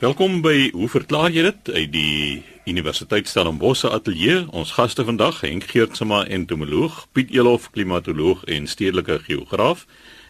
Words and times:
Welkom 0.00 0.38
by 0.40 0.70
Hoe 0.72 0.86
verklaar 0.88 1.28
jy 1.28 1.42
dit 1.44 1.66
uit 1.74 1.90
die 1.92 2.42
Universiteit 2.64 3.26
Stellenbosch 3.28 3.84
ateljee. 3.84 4.46
Ons 4.56 4.70
gaste 4.72 5.04
vandag, 5.04 5.42
Henk 5.44 5.66
Geertsma, 5.68 6.22
entomoloog, 6.24 7.02
Piet 7.12 7.34
Elof, 7.36 7.66
klimatoloog 7.74 8.46
en 8.48 8.64
stedelike 8.64 9.18
geograaf 9.26 9.82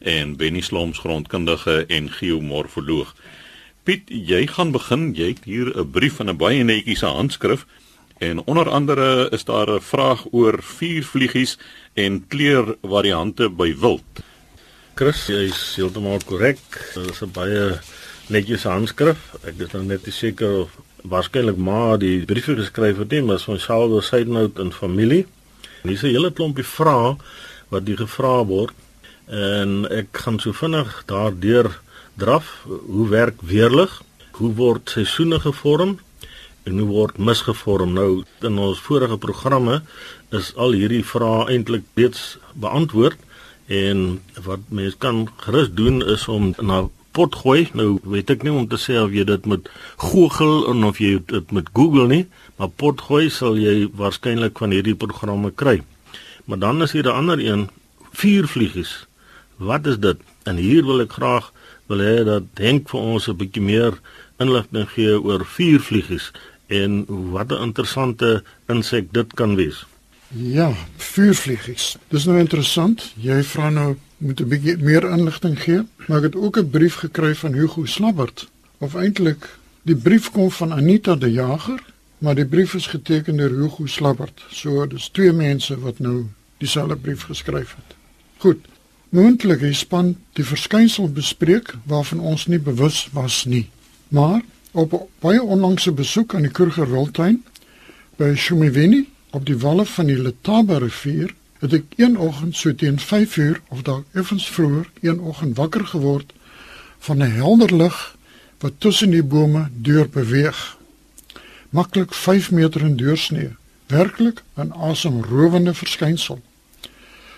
en 0.02 0.32
Benny 0.40 0.64
Sloms, 0.66 0.98
grondkundige 1.04 1.84
en 1.86 2.10
geomorfoloog. 2.10 3.12
Piet, 3.86 4.10
jy 4.10 4.40
gaan 4.50 4.74
begin. 4.74 5.12
Jy 5.14 5.28
het 5.36 5.46
hier 5.46 5.70
'n 5.70 5.90
brief 5.90 6.18
van 6.18 6.34
'n 6.34 6.36
baie 6.36 6.64
netjiese 6.64 7.06
handskrif 7.06 7.64
en 8.18 8.42
onder 8.50 8.68
andere 8.68 9.30
is 9.30 9.44
daar 9.44 9.70
'n 9.70 9.80
vraag 9.80 10.26
oor 10.32 10.58
vuurvliegies 10.62 11.58
en 11.94 12.26
kleurvariante 12.26 13.48
by 13.48 13.74
wild. 13.78 14.26
Chris, 14.94 15.26
jy 15.26 15.46
is 15.46 15.74
heeltemal 15.76 16.18
korrek. 16.26 16.58
Dit 16.94 17.10
is 17.10 17.22
'n 17.22 17.30
baie 17.30 17.78
netjiese 18.30 18.68
handskrif. 18.70 19.18
Ek 19.42 19.58
is 19.64 19.72
nou 19.74 19.82
net 19.86 20.06
seker 20.14 20.68
waarskynlik 21.10 21.58
maar 21.58 21.98
die 21.98 22.22
briewe 22.28 22.58
geskryf 22.60 23.00
het 23.02 23.14
nie, 23.14 23.22
maar 23.26 23.40
van 23.42 23.58
Charles 23.58 24.10
Seidenhout 24.12 24.58
en 24.62 24.72
familie. 24.72 25.26
En 25.82 25.88
hier 25.88 25.96
is 25.96 26.02
'n 26.02 26.14
hele 26.14 26.30
klompie 26.30 26.64
vrae 26.64 27.16
wat 27.68 27.84
die 27.86 27.96
gevra 27.96 28.44
word 28.44 28.74
en 29.26 29.86
ek 29.90 30.08
gaan 30.12 30.38
so 30.40 30.52
vinnig 30.52 31.02
daardeur 31.06 31.80
draf. 32.16 32.66
Hoe 32.66 33.08
werk 33.08 33.40
weerlig? 33.42 34.02
Hoe 34.30 34.54
word 34.54 34.90
seisoene 34.90 35.40
gevorm? 35.40 35.98
En 36.62 36.78
hoe 36.78 36.88
word 36.88 37.18
mis 37.18 37.40
gevorm? 37.40 37.92
Nou 37.92 38.24
in 38.40 38.58
ons 38.58 38.80
vorige 38.80 39.18
programme 39.18 39.82
is 40.30 40.54
al 40.56 40.72
hierdie 40.72 41.04
vrae 41.04 41.48
eintlik 41.48 41.82
reeds 41.94 42.38
beantwoord 42.54 43.18
en 43.66 44.20
wat 44.42 44.60
mens 44.68 44.96
kan 44.98 45.28
gerus 45.36 45.70
doen 45.72 46.02
is 46.06 46.28
om 46.28 46.54
na 46.58 46.88
pot 47.12 47.34
gooi. 47.34 47.68
Nou 47.74 47.98
weet 48.02 48.30
ek 48.30 48.42
nie 48.46 48.52
om 48.52 48.68
te 48.68 48.78
sê 48.80 48.98
of 49.00 49.12
jy 49.12 49.24
dit 49.24 49.46
met 49.46 49.68
Google 49.96 50.70
of 50.86 50.98
jy 50.98 51.18
dit 51.26 51.52
met 51.52 51.68
Google 51.74 52.06
nie, 52.08 52.26
maar 52.56 52.68
pot 52.68 53.00
gooi 53.00 53.28
sal 53.30 53.58
jy 53.58 53.88
waarskynlik 53.96 54.58
van 54.58 54.70
hierdie 54.70 54.94
programme 54.94 55.50
kry. 55.50 55.80
Maar 56.46 56.58
dan 56.58 56.82
is 56.82 56.92
hier 56.92 57.06
'n 57.06 57.16
ander 57.16 57.38
een, 57.38 57.68
vuurvliegies. 58.12 59.06
Wat 59.56 59.86
is 59.86 59.98
dit? 59.98 60.18
En 60.44 60.56
hier 60.56 60.84
wil 60.84 61.00
ek 61.00 61.12
graag 61.12 61.52
wil 61.86 61.98
hê 61.98 62.24
dat 62.24 62.42
denk 62.54 62.88
vir 62.88 63.00
ons 63.00 63.28
'n 63.28 63.36
bietjie 63.36 63.62
meer 63.62 64.00
inligting 64.38 64.88
gee 64.88 65.20
oor 65.20 65.44
vuurvliegies 65.44 66.32
en 66.66 67.04
wat 67.30 67.50
'n 67.52 67.62
interessante 67.62 68.42
insek 68.68 69.12
dit 69.12 69.34
kan 69.34 69.54
wees. 69.54 69.86
Ja, 70.28 70.72
vuurvliegies. 70.96 71.96
Dis 72.08 72.24
nou 72.24 72.38
interessant. 72.38 73.12
Jy 73.16 73.42
vra 73.42 73.70
nou 73.70 73.96
moet 74.20 74.40
'n 74.40 74.48
bietjie 74.48 74.76
meer 74.78 75.04
inligting 75.10 75.56
gee, 75.62 75.82
maar 76.06 76.18
ek 76.18 76.22
het 76.22 76.36
ook 76.36 76.56
'n 76.58 76.70
brief 76.70 76.94
gekry 76.94 77.34
van 77.34 77.52
Hugo 77.52 77.84
Slabbert. 77.84 78.48
Of 78.78 78.94
eintlik, 78.94 79.58
die 79.82 79.96
brief 79.96 80.30
kom 80.30 80.50
van 80.50 80.72
Anita 80.72 81.16
de 81.16 81.32
Jager, 81.32 81.82
maar 82.18 82.34
die 82.34 82.46
brief 82.46 82.74
is 82.74 82.86
geteken 82.86 83.36
deur 83.36 83.50
Hugo 83.50 83.86
Slabbert. 83.86 84.42
So 84.50 84.86
dis 84.86 85.08
twee 85.08 85.32
mense 85.32 85.80
wat 85.80 85.98
nou 85.98 86.26
dieselfde 86.58 86.96
brief 86.96 87.22
geskryf 87.22 87.74
het. 87.76 87.96
Goed. 88.36 88.58
Moontlik 89.08 89.60
hy 89.60 89.72
span 89.72 90.16
die 90.32 90.44
verskynsel 90.44 91.08
bespreek 91.12 91.74
waarvan 91.84 92.20
ons 92.20 92.46
nie 92.46 92.58
bewus 92.58 93.08
was 93.12 93.44
nie. 93.44 93.68
Maar 94.08 94.40
op 94.70 95.08
baie 95.18 95.42
onlangse 95.42 95.92
besoek 95.92 96.34
aan 96.34 96.42
die 96.42 96.50
Kruger 96.50 96.90
Wildtuin 96.90 97.42
by 98.16 98.34
Shumiveni 98.34 99.08
op 99.30 99.46
die 99.46 99.58
walle 99.58 99.86
van 99.86 100.06
die 100.06 100.18
Letaba 100.18 100.78
rivier 100.78 101.34
het 101.60 101.72
ek 101.76 101.96
een 101.96 102.18
oggend 102.18 102.56
so 102.56 102.74
teen 102.74 102.98
5 103.00 103.36
uur 103.36 103.60
of 103.68 103.82
dalk 103.82 104.06
effens 104.12 104.48
vroeër 104.48 104.90
een 105.00 105.20
oggend 105.20 105.56
wakker 105.56 105.86
geword 105.86 106.32
van 106.98 107.16
'n 107.22 107.36
helder 107.36 107.76
lig 107.76 108.16
wat 108.58 108.72
tussen 108.78 109.10
die 109.10 109.22
bome 109.22 109.68
deur 109.72 110.08
beweeg. 110.08 110.76
Maklik 111.70 112.14
5 112.14 112.50
meter 112.50 112.80
in 112.80 112.96
deursnee, 112.96 113.56
werklik 113.86 114.42
'n 114.56 114.72
asemrowende 114.72 115.74
verskynsel. 115.74 116.40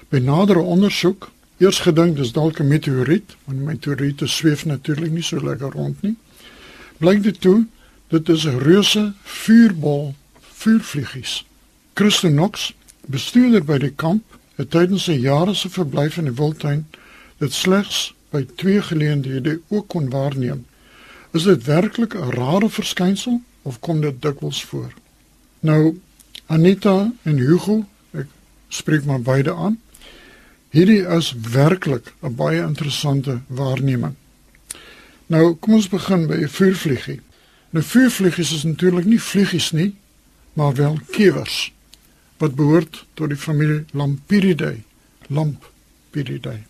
By 0.09 0.19
nadere 0.19 0.61
ondersoek, 0.61 1.31
eers 1.59 1.79
gedink 1.79 2.17
dis 2.17 2.33
dalk 2.33 2.59
'n 2.59 2.69
meteoriet, 2.69 3.37
want 3.45 3.59
meteoriete 3.59 4.27
sweef 4.27 4.65
natuurlik 4.65 5.11
nie 5.11 5.23
so 5.23 5.45
lekker 5.45 5.71
rond 5.71 6.03
nie. 6.03 6.17
Blyk 6.99 7.23
dit 7.23 7.41
toe 7.41 7.67
dit 8.09 8.29
is 8.29 8.45
'n 8.45 8.59
reuse 8.59 9.13
vuurbol 9.23 10.15
vuurvliegies. 10.41 11.45
Christonox 11.95 12.75
bestuurder 13.07 13.65
by 13.65 13.79
die 13.79 13.95
kamp 13.95 14.39
het 14.57 14.71
tydens 14.71 15.07
sy 15.09 15.17
jare 15.19 15.55
se 15.55 15.71
verblyf 15.73 16.19
in 16.21 16.29
die 16.29 16.37
wildtuin 16.39 16.85
dit 17.43 17.55
slegs 17.55 18.13
by 18.33 18.45
twee 18.57 18.83
geleenthede 18.83 19.59
ook 19.69 19.89
kon 19.93 20.11
waarneem. 20.11 20.65
Is 21.33 21.49
dit 21.49 21.65
werklik 21.65 22.15
'n 22.15 22.31
rare 22.37 22.69
verskynsel 22.71 23.41
of 23.63 23.81
kom 23.81 24.01
dit 24.01 24.23
dikwels 24.23 24.65
voor? 24.65 24.93
Nou 25.61 26.01
Anita 26.47 27.13
en 27.23 27.37
Hugo, 27.37 27.85
ek 28.13 28.27
spreek 28.69 29.05
maar 29.05 29.21
beide 29.21 29.55
aan. 29.55 29.81
Hierdie 30.71 31.07
is 31.07 31.35
werklik 31.53 32.13
'n 32.23 32.35
baie 32.35 32.63
interessante 32.63 33.41
waarneming. 33.47 34.15
Nou 35.27 35.55
kom 35.55 35.75
ons 35.75 35.89
begin 35.89 36.27
by 36.27 36.35
'n 36.35 36.49
vuurvliegie. 36.49 37.21
Nou 37.71 37.85
vuurvliegies 37.85 38.53
is 38.53 38.63
natuurlik 38.63 39.05
nie 39.05 39.23
vliegies 39.23 39.71
nie, 39.71 39.95
maar 40.53 40.75
wel 40.75 40.99
kewers 41.11 41.73
wat 42.43 42.59
behoort 42.59 43.05
tot 43.15 43.31
die 43.31 43.39
familie 43.39 43.85
Lampyridae. 43.95 44.83
Lampyridae. 45.31 46.65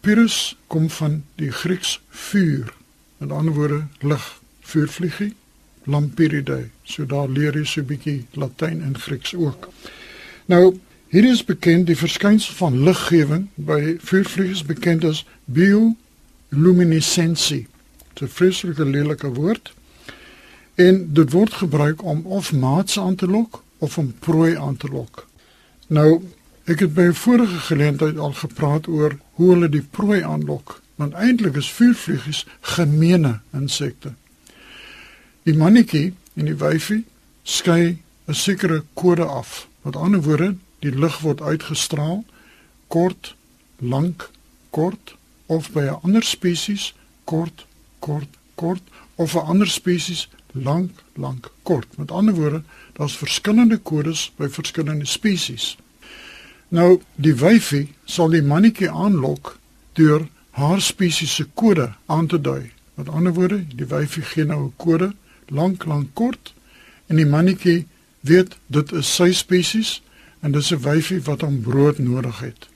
Pyrrhus 0.00 0.56
kom 0.72 0.88
van 0.96 1.20
die 1.36 1.52
Grieks 1.52 1.98
vuur, 2.08 2.72
met 3.20 3.36
ander 3.36 3.54
woorde 3.54 3.82
lig, 4.00 4.24
vuurvliegie. 4.72 5.34
Lampyridae. 5.84 6.70
So 6.84 7.06
daar 7.06 7.28
leer 7.28 7.56
jy 7.56 7.64
so 7.64 7.80
'n 7.80 7.86
bietjie 7.86 8.26
Latyn 8.32 8.82
en 8.82 8.98
Grieks 8.98 9.34
ook. 9.34 9.68
Nou, 10.46 10.78
hier 11.08 11.24
is 11.24 11.44
bekend 11.44 11.86
die 11.86 11.96
verskynsel 11.96 12.54
van 12.54 12.82
liggewing 12.82 13.48
by 13.54 13.96
vuurvliegies 13.98 14.64
bekend 14.64 15.04
as 15.04 15.24
bioluminescensie. 15.44 17.66
Dit 18.14 18.22
is 18.22 18.28
'n 18.28 18.34
vreeslike 18.34 18.84
lelike 18.84 19.32
woord. 19.32 19.72
En 20.74 21.12
dit 21.12 21.30
word 21.30 21.52
gebruik 21.52 22.02
om 22.02 22.26
of 22.26 22.52
maats 22.52 22.98
aan 22.98 23.14
te 23.14 23.26
lok 23.26 23.62
of 23.80 23.98
om 23.98 24.12
prooi 24.18 24.54
aan 24.56 24.76
te 24.76 24.88
lok. 24.88 25.26
Nou, 25.88 26.20
ek 26.64 26.84
het 26.84 26.94
by 26.94 27.08
'n 27.10 27.14
vorige 27.14 27.58
geleentheid 27.68 28.18
al 28.18 28.32
gepraat 28.32 28.86
oor 28.86 29.18
hoe 29.34 29.50
hulle 29.50 29.68
die 29.68 29.82
prooi 29.82 30.22
aanlok, 30.22 30.80
want 30.94 31.14
eintlik 31.14 31.56
is 31.56 31.70
vuurvliegies 31.70 32.46
gemeene 32.60 33.40
insekte. 33.52 34.12
Die 35.42 35.56
mannetjie 35.56 36.14
en 36.34 36.44
die 36.44 36.56
wyfie 36.56 37.04
skei 37.42 37.98
'n 38.28 38.34
sekere 38.34 38.84
kode 38.94 39.24
af. 39.24 39.68
Met 39.82 39.96
ander 39.96 40.22
woorde, 40.22 40.54
die 40.78 40.98
lig 40.98 41.18
word 41.18 41.40
uitgestraal 41.40 42.24
kort, 42.86 43.34
lank, 43.76 44.30
kort 44.70 45.16
of 45.46 45.70
by 45.72 45.80
'n 45.80 45.98
ander 46.02 46.22
spesies 46.22 46.94
kort, 47.24 47.66
kort, 47.98 48.28
kort 48.54 48.82
of 49.14 49.34
'n 49.34 49.46
ander 49.52 49.68
spesies 49.68 50.28
lank, 50.52 50.90
lank, 51.14 51.50
kort. 51.62 51.96
Met 51.96 52.10
ander 52.10 52.34
woorde, 52.34 52.62
daar's 52.92 53.16
verskillende 53.16 53.78
kodes 53.78 54.32
by 54.36 54.48
verskillende 54.48 55.06
spesies. 55.06 55.76
Nou, 56.68 57.00
die 57.14 57.34
wyfie 57.34 57.88
sal 58.04 58.30
die 58.30 58.42
mannetjie 58.42 58.90
aanlok 58.90 59.56
deur 59.98 60.28
haar 60.50 60.80
spesies 60.80 61.34
se 61.34 61.46
kode 61.54 61.92
aan 62.06 62.26
te 62.26 62.40
dui. 62.40 62.70
Met 62.94 63.08
ander 63.08 63.34
woorde, 63.34 63.64
die 63.74 63.86
wyfie 63.86 64.22
gee 64.22 64.44
nou 64.44 64.64
'n 64.64 64.72
kode, 64.76 65.12
lank, 65.48 65.84
lank, 65.84 66.14
kort 66.14 66.54
en 67.06 67.16
die 67.16 67.26
mannetjie 67.26 67.86
weet 68.20 68.56
dit 68.66 68.92
is 68.92 69.14
sy 69.14 69.32
spesies 69.32 70.02
en 70.40 70.52
dis 70.52 70.72
'n 70.72 70.82
wyfie 70.82 71.20
wat 71.22 71.40
hom 71.40 71.60
brood 71.60 71.98
nodig 71.98 72.40
het. 72.40 72.68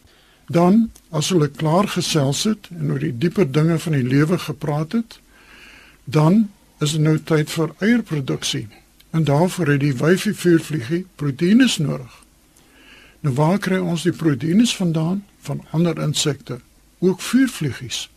Dan, 0.46 0.90
as 1.10 1.28
hulle 1.28 1.48
klaar 1.48 1.88
gesels 1.88 2.44
het 2.44 2.68
en 2.70 2.90
oor 2.90 2.98
die 2.98 3.18
dieper 3.18 3.52
dinge 3.52 3.78
van 3.78 3.92
die 3.92 4.04
lewe 4.04 4.38
gepraat 4.38 4.92
het, 4.92 5.18
dan 6.04 6.50
is 6.80 6.92
dit 6.92 7.00
nou 7.00 7.18
tyd 7.18 7.50
vir 7.50 7.74
eierproduksie. 7.78 8.66
En 9.10 9.24
daarvoor 9.24 9.66
het 9.66 9.80
die 9.80 9.94
wyfie 9.94 10.34
vuurvliegie 10.34 11.06
proteïnes 11.14 11.78
nodig. 11.78 12.24
Nou 13.20 13.34
waar 13.34 13.58
kry 13.58 13.78
ons 13.78 14.02
die 14.02 14.12
proteïnes 14.12 14.74
vandaan? 14.76 15.24
Van 15.44 15.62
ander 15.70 15.98
insekte, 16.02 16.58
ook 16.98 17.20
vuurvliegies. 17.20 18.08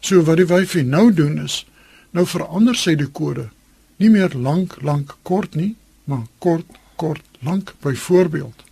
So 0.00 0.22
wat 0.22 0.40
die 0.40 0.46
wyfie 0.46 0.82
nou 0.82 1.12
doen 1.14 1.38
is, 1.42 1.64
nou 2.10 2.26
verander 2.26 2.78
sy 2.78 2.94
die 2.98 3.10
kode. 3.10 3.48
Nie 3.96 4.10
meer 4.10 4.34
lank, 4.34 4.78
lank, 4.82 5.16
kort 5.22 5.54
nie, 5.54 5.74
maar 6.04 6.24
kort, 6.38 6.66
kort, 6.96 7.22
lank 7.40 7.74
byvoorbeeld. 7.82 8.64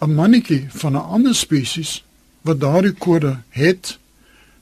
'n 0.00 0.14
Mannetjie 0.14 0.66
van 0.68 0.92
'n 0.92 1.08
ander 1.16 1.34
spesies 1.34 2.04
wat 2.40 2.60
daardie 2.60 2.92
kode 2.92 3.42
het, 3.48 3.98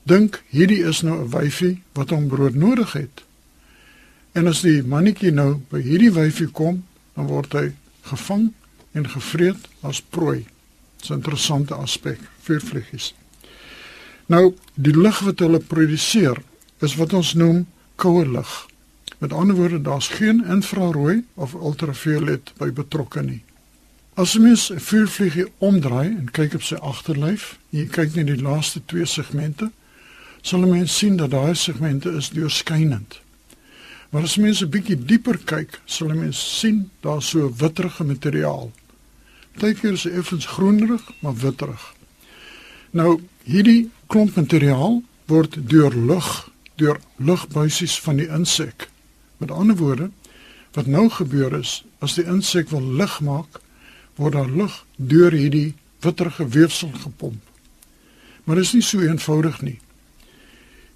dink 0.02 0.42
hierdie 0.48 0.82
is 0.84 1.02
nou 1.02 1.22
'n 1.22 1.30
wyfie 1.30 1.82
wat 1.92 2.10
hom 2.10 2.28
brood 2.28 2.54
nodig 2.54 2.92
het. 2.92 3.22
En 4.38 4.46
as 4.46 4.60
die 4.62 4.84
mannetjie 4.86 5.32
nou 5.34 5.56
by 5.72 5.80
hierdie 5.82 6.12
wyfie 6.14 6.46
kom, 6.54 6.84
dan 7.16 7.26
word 7.26 7.56
hy 7.58 7.64
gevang 8.06 8.52
en 8.94 9.08
gevreet 9.10 9.64
as 9.82 9.98
prooi. 10.14 10.46
Dis 11.00 11.10
'n 11.10 11.18
interessante 11.18 11.74
aspek 11.74 12.20
vir 12.46 12.60
vliegies. 12.60 13.14
Nou, 14.26 14.54
die 14.74 14.94
lig 14.94 15.18
wat 15.26 15.38
hulle 15.40 15.58
produseer 15.58 16.42
is 16.80 16.94
wat 16.94 17.12
ons 17.12 17.34
noem 17.34 17.66
koue 17.96 18.26
lig. 18.28 18.66
Met 19.18 19.32
ander 19.32 19.56
woorde, 19.56 19.82
daar's 19.82 20.08
geen 20.08 20.44
infrarooi 20.46 21.24
of 21.34 21.54
ultraviolet 21.54 22.52
by 22.58 22.70
betrokke 22.72 23.22
nie. 23.22 23.42
As 24.14 24.32
jy 24.32 24.40
mens 24.40 24.70
'n 24.70 24.78
vuurvliegie 24.78 25.46
omdraai 25.58 26.08
en 26.18 26.30
kyk 26.30 26.54
op 26.54 26.62
sy 26.62 26.74
agterlyf, 26.74 27.58
jy 27.70 27.86
kyk 27.86 28.14
net 28.14 28.26
die 28.26 28.42
laaste 28.42 28.80
twee 28.86 29.06
segmente, 29.06 29.70
sal 30.42 30.60
jy 30.60 30.66
mens 30.66 30.98
sien 30.98 31.16
dat 31.16 31.30
daai 31.30 31.54
segmente 31.54 32.10
is 32.10 32.30
deurskynend. 32.30 33.20
Maar 34.08 34.22
as 34.22 34.36
mens 34.36 34.60
'n 34.62 34.68
bietjie 34.68 35.04
dieper 35.04 35.38
kyk, 35.44 35.80
sal 35.84 36.08
jy 36.08 36.14
mens 36.14 36.58
sien 36.58 36.90
daar's 37.00 37.28
so 37.28 37.52
witterige 37.56 38.04
materiaal. 38.04 38.72
Partykeer 39.52 39.92
is 39.92 40.04
effens 40.06 40.46
groenerig, 40.46 41.02
maar 41.20 41.36
witterig. 41.36 41.94
Nou, 42.90 43.20
hierdie 43.44 43.90
klomp 44.06 44.34
materiaal 44.34 45.02
word 45.26 45.56
deur 45.68 45.94
lug, 45.94 46.50
deur 46.74 47.00
lugbuisies 47.16 48.00
van 48.00 48.16
die 48.16 48.28
insek. 48.28 48.88
Met 49.36 49.50
ander 49.50 49.76
woorde, 49.76 50.10
wat 50.72 50.86
nou 50.86 51.08
gebeur 51.10 51.58
is, 51.58 51.84
as 51.98 52.14
die 52.14 52.24
insek 52.24 52.68
wil 52.68 52.82
lig 52.82 53.20
maak, 53.20 53.60
word 54.14 54.32
daar 54.32 54.50
lug 54.50 54.84
deur 54.96 55.32
hierdie 55.32 55.74
witterige 56.00 56.48
weefsel 56.48 56.90
gepomp. 57.02 57.42
Maar 58.44 58.56
dit 58.56 58.64
is 58.64 58.72
nie 58.72 58.82
so 58.82 59.00
eenvoudig 59.00 59.60
nie. 59.62 59.78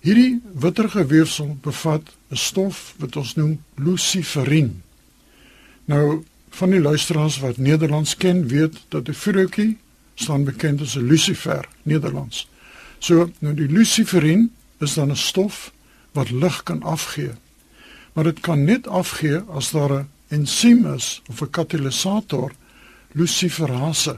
Hierdie 0.02 0.40
witterige 0.58 1.06
weefsel 1.06 1.56
bevat 1.62 2.02
'n 2.30 2.36
stof 2.36 2.94
wat 2.98 3.16
ons 3.16 3.34
noem 3.34 3.62
luciferin. 3.74 4.82
Nou 5.84 6.24
van 6.50 6.70
die 6.70 6.80
luisteraars 6.80 7.38
wat 7.38 7.56
Nederlands 7.56 8.16
ken, 8.16 8.46
weet 8.46 8.74
dat 8.88 9.08
'n 9.08 9.14
vuurtjie 9.14 9.78
staan 10.14 10.44
bekend 10.44 10.80
as 10.80 10.96
'n 10.96 11.06
lucifer, 11.06 11.68
Nederlands. 11.82 12.48
So, 12.98 13.30
nou 13.38 13.54
die 13.54 13.68
luciferin 13.68 14.50
is 14.78 14.94
dan 14.94 15.10
'n 15.10 15.16
stof 15.16 15.72
wat 16.12 16.30
lig 16.30 16.62
kan 16.62 16.82
afgee. 16.82 17.30
Maar 18.12 18.24
dit 18.24 18.40
kan 18.40 18.64
net 18.64 18.86
afgee 18.86 19.38
as 19.38 19.70
daar 19.70 19.92
'n 19.92 20.08
ensiem 20.28 20.94
is 20.94 21.22
of 21.28 21.40
'n 21.40 21.50
katalisator 21.50 22.52
luciferase. 23.12 24.16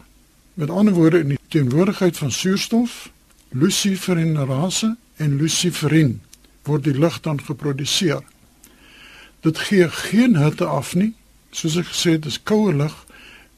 Met 0.54 0.70
ander 0.70 0.94
woorde 0.94 1.18
in 1.18 1.28
die 1.28 1.38
teenwoordigheid 1.48 2.16
van 2.16 2.30
suurstof, 2.30 3.10
luciferinase 3.48 4.96
en 5.16 5.36
luciferin 5.36 6.20
word 6.64 6.84
die 6.84 6.98
lig 6.98 7.20
dan 7.20 7.40
geproduseer. 7.42 8.22
Dit 9.44 9.58
gee 9.68 9.88
geen 9.88 10.36
hitte 10.36 10.64
af 10.64 10.94
nie, 10.94 11.12
soos 11.50 11.76
ek 11.76 11.90
gesê 11.92 12.16
het, 12.16 12.24
dis 12.24 12.40
koue 12.42 12.72
lig 12.74 12.94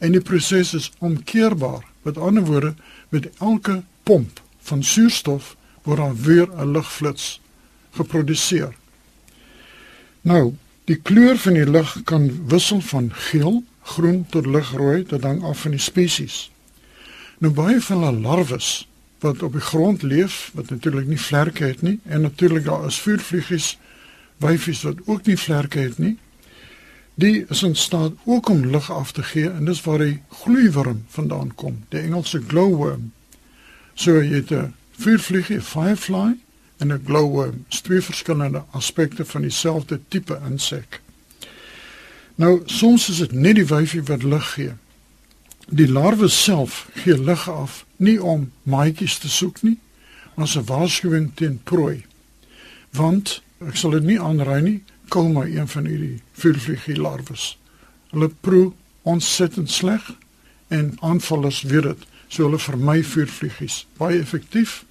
en 0.03 0.13
die 0.13 0.21
proses 0.21 0.75
is 0.75 0.91
omkeerbaar. 0.99 1.85
Met 2.03 2.19
ander 2.19 2.45
woorde, 2.45 2.75
met 3.09 3.31
elke 3.39 3.83
pomp 4.03 4.41
van 4.67 4.83
suurstof 4.83 5.55
word 5.87 5.99
daar 6.03 6.17
weer 6.17 6.49
'n 6.51 6.73
ligflits 6.73 7.41
geproduseer. 7.91 8.75
Nou, 10.21 10.55
die 10.85 10.97
kleur 10.97 11.39
van 11.39 11.55
die 11.55 11.71
lig 11.71 12.03
kan 12.05 12.49
wissel 12.49 12.81
van 12.81 13.13
geel 13.15 13.65
groen 13.83 14.27
tot 14.31 14.47
ligrooi, 14.47 15.05
dit 15.05 15.23
hang 15.23 15.43
af 15.43 15.61
van 15.61 15.71
die 15.71 15.81
spesies. 15.81 16.51
Nou 17.39 17.53
baie 17.55 17.81
van 17.81 18.03
hulle 18.03 18.21
larwes 18.21 18.89
wat 19.27 19.43
op 19.43 19.57
die 19.59 19.65
grond 19.65 20.03
leef, 20.03 20.51
wat 20.55 20.71
natuurlik 20.71 21.07
nie 21.11 21.21
vlerke 21.21 21.65
het 21.65 21.83
nie 21.83 21.99
en 22.05 22.21
natuurlik 22.21 22.65
daar 22.65 22.87
is 22.87 23.01
vuurvliegies, 23.03 23.75
wyfies 24.43 24.83
wat 24.87 25.03
ook 25.07 25.27
nie 25.27 25.39
vlerke 25.39 25.83
het 25.83 25.99
nie. 25.99 26.17
Die 27.17 27.45
is 27.49 27.63
in 27.63 27.77
staat 27.77 28.13
ook 28.25 28.49
om 28.53 28.67
lig 28.71 28.91
af 28.93 29.13
te 29.13 29.23
gee 29.23 29.51
en 29.51 29.65
dis 29.65 29.83
waar 29.83 30.05
die 30.05 30.21
gloeiworm 30.43 31.05
vandaan 31.09 31.55
kom, 31.55 31.79
die 31.89 32.01
Engelse 32.01 32.43
glowworm. 32.49 33.13
So 33.95 34.21
jy 34.23 34.43
het 34.43 34.53
'n 34.53 34.75
vuurvliegie, 35.01 35.57
'n 35.57 35.63
firefly 35.63 36.37
en 36.77 36.93
'n 36.93 37.03
glowworm, 37.05 37.65
twee 37.69 38.01
verskillende 38.01 38.65
aspekte 38.71 39.25
van 39.25 39.43
dieselfde 39.43 40.01
tipe 40.09 40.41
insek. 40.49 41.01
Nou 42.35 42.63
soms 42.65 43.09
is 43.09 43.19
dit 43.19 43.33
net 43.33 43.55
die 43.55 43.67
wyfie 43.67 44.03
wat 44.03 44.23
lig 44.23 44.53
gee. 44.53 44.73
Die 45.67 45.89
larwe 45.89 46.29
self 46.29 46.89
gee 46.95 47.19
lig 47.19 47.49
af 47.51 47.85
nie 47.97 48.23
om 48.23 48.53
maatjies 48.63 49.19
te 49.19 49.29
soek 49.29 49.63
nie, 49.63 49.79
maar 50.35 50.47
as 50.47 50.57
'n 50.57 50.65
waarskuwing 50.65 51.31
teen 51.35 51.61
prooi. 51.63 52.05
Want 52.91 53.43
ek 53.67 53.77
sal 53.77 53.91
dit 53.91 54.03
nie 54.03 54.21
aanraai 54.21 54.63
nie, 54.63 54.83
kom 55.09 55.33
maar 55.33 55.49
een 55.49 55.69
van 55.69 55.87
hierdie 55.87 56.21
vuurvliegie 56.33 56.97
larwes. 56.97 57.59
Hulle 58.11 58.29
proe 58.41 58.73
ontsettend 59.03 59.71
sleg 59.71 60.15
en 60.69 60.97
aanvallers 61.01 61.63
weet 61.63 61.83
dit, 61.83 62.07
so 62.29 62.43
hulle 62.43 62.59
vermy 62.59 63.03
vuurvliegies. 63.03 63.87
Baie 63.97 64.21
effektief. 64.21 64.85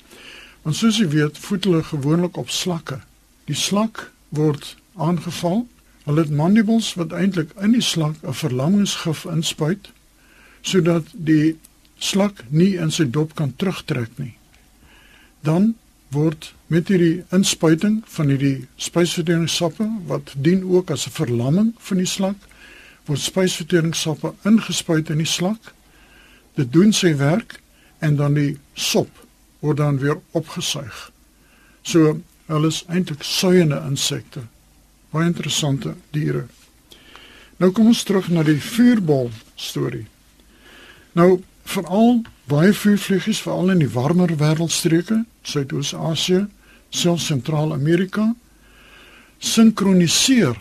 Want 0.61 0.75
soos 0.75 0.97
jy 0.97 1.07
weet, 1.07 1.37
voed 1.37 1.63
hulle 1.63 1.83
gewoonlik 1.83 2.37
op 2.37 2.49
slakke. 2.49 2.99
Die 3.45 3.55
slak 3.55 4.11
word 4.29 4.75
aangeval 4.95 5.67
Hulle 6.05 6.21
het 6.21 6.29
mandibles 6.29 6.93
wat 6.93 7.11
eintlik 7.17 7.53
in 7.57 7.71
die 7.73 7.81
slak 7.81 8.15
'n 8.21 8.33
verlammingsgif 8.33 9.23
inspuit 9.25 9.89
sodat 10.65 11.09
die 11.13 11.55
slak 12.01 12.43
nie 12.49 12.73
in 12.81 12.91
sy 12.91 13.05
dop 13.05 13.35
kan 13.37 13.53
terugtrek 13.55 14.17
nie. 14.17 14.33
Dan 15.45 15.75
word 16.15 16.51
met 16.73 16.89
hierdie 16.89 17.23
inspuiting 17.35 17.99
van 18.15 18.31
hierdie 18.33 18.65
spysverteringssappe 18.81 19.87
wat 20.09 20.33
dien 20.47 20.63
ook 20.63 20.91
as 20.91 21.05
'n 21.07 21.17
verlamming 21.17 21.73
van 21.77 21.97
die 21.97 22.09
slak, 22.09 22.39
word 23.05 23.19
spysverteringssappe 23.19 24.33
ingespuit 24.43 25.09
in 25.09 25.21
die 25.21 25.33
slak. 25.37 25.73
Dit 26.55 26.73
doen 26.73 26.93
sy 26.93 27.15
werk 27.15 27.59
en 27.99 28.15
dan 28.15 28.33
die 28.33 28.57
sop 28.73 29.09
word 29.59 29.77
dan 29.77 29.99
weer 29.99 30.19
opgesuig. 30.31 31.11
So 31.83 32.21
hulle 32.47 32.67
is 32.67 32.83
eintlik 32.87 33.23
suiende 33.23 33.83
insekte 33.87 34.47
baie 35.15 35.29
interessante 35.31 35.95
diere. 36.15 36.45
Nou 37.61 37.71
kom 37.71 37.91
ons 37.91 38.03
terug 38.07 38.27
na 38.33 38.43
die 38.43 38.59
vuurbol 38.59 39.31
storie. 39.55 40.05
Nou 41.15 41.39
veral 41.63 42.25
baie 42.51 42.73
vuurvliegies 42.75 43.39
veral 43.45 43.71
in 43.71 43.79
die 43.79 43.91
warmer 43.93 44.33
wêreldstreke, 44.35 45.21
Suidoos-Asië, 45.47 46.41
selfs 46.91 47.29
Sentraal-Amerika, 47.31 48.33
sinkroniseer 49.39 50.59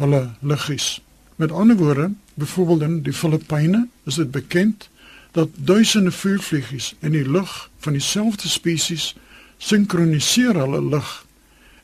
hulle 0.00 0.22
liggies. 0.40 1.02
Met 1.36 1.52
ander 1.52 1.76
woorde, 1.76 2.10
byvoorbeeld 2.34 2.86
in 2.88 2.96
die 3.04 3.12
Filippyne, 3.12 3.86
is 4.08 4.16
dit 4.16 4.30
bekend 4.30 4.88
dat 5.36 5.52
duisende 5.54 6.10
vuurvliegies 6.10 6.94
in 7.04 7.12
die 7.12 7.28
lug 7.28 7.68
van 7.84 7.92
dieselfde 7.92 8.48
spesies 8.48 9.12
sinkroniseer 9.60 10.56
hulle 10.56 10.80
lig. 10.80 11.12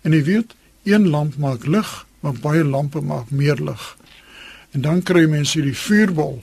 En 0.01 0.17
jy 0.17 0.25
weet, 0.25 0.57
een 0.89 1.09
lamp 1.13 1.37
maak 1.37 1.69
lig, 1.69 1.93
maar 2.25 2.41
baie 2.41 2.65
lampe 2.65 3.05
maak 3.05 3.31
meer 3.31 3.61
lig. 3.61 3.97
En 4.73 4.81
dan 4.81 5.03
kry 5.05 5.29
mense 5.29 5.59
hierdie 5.61 5.77
vuurbol. 5.77 6.41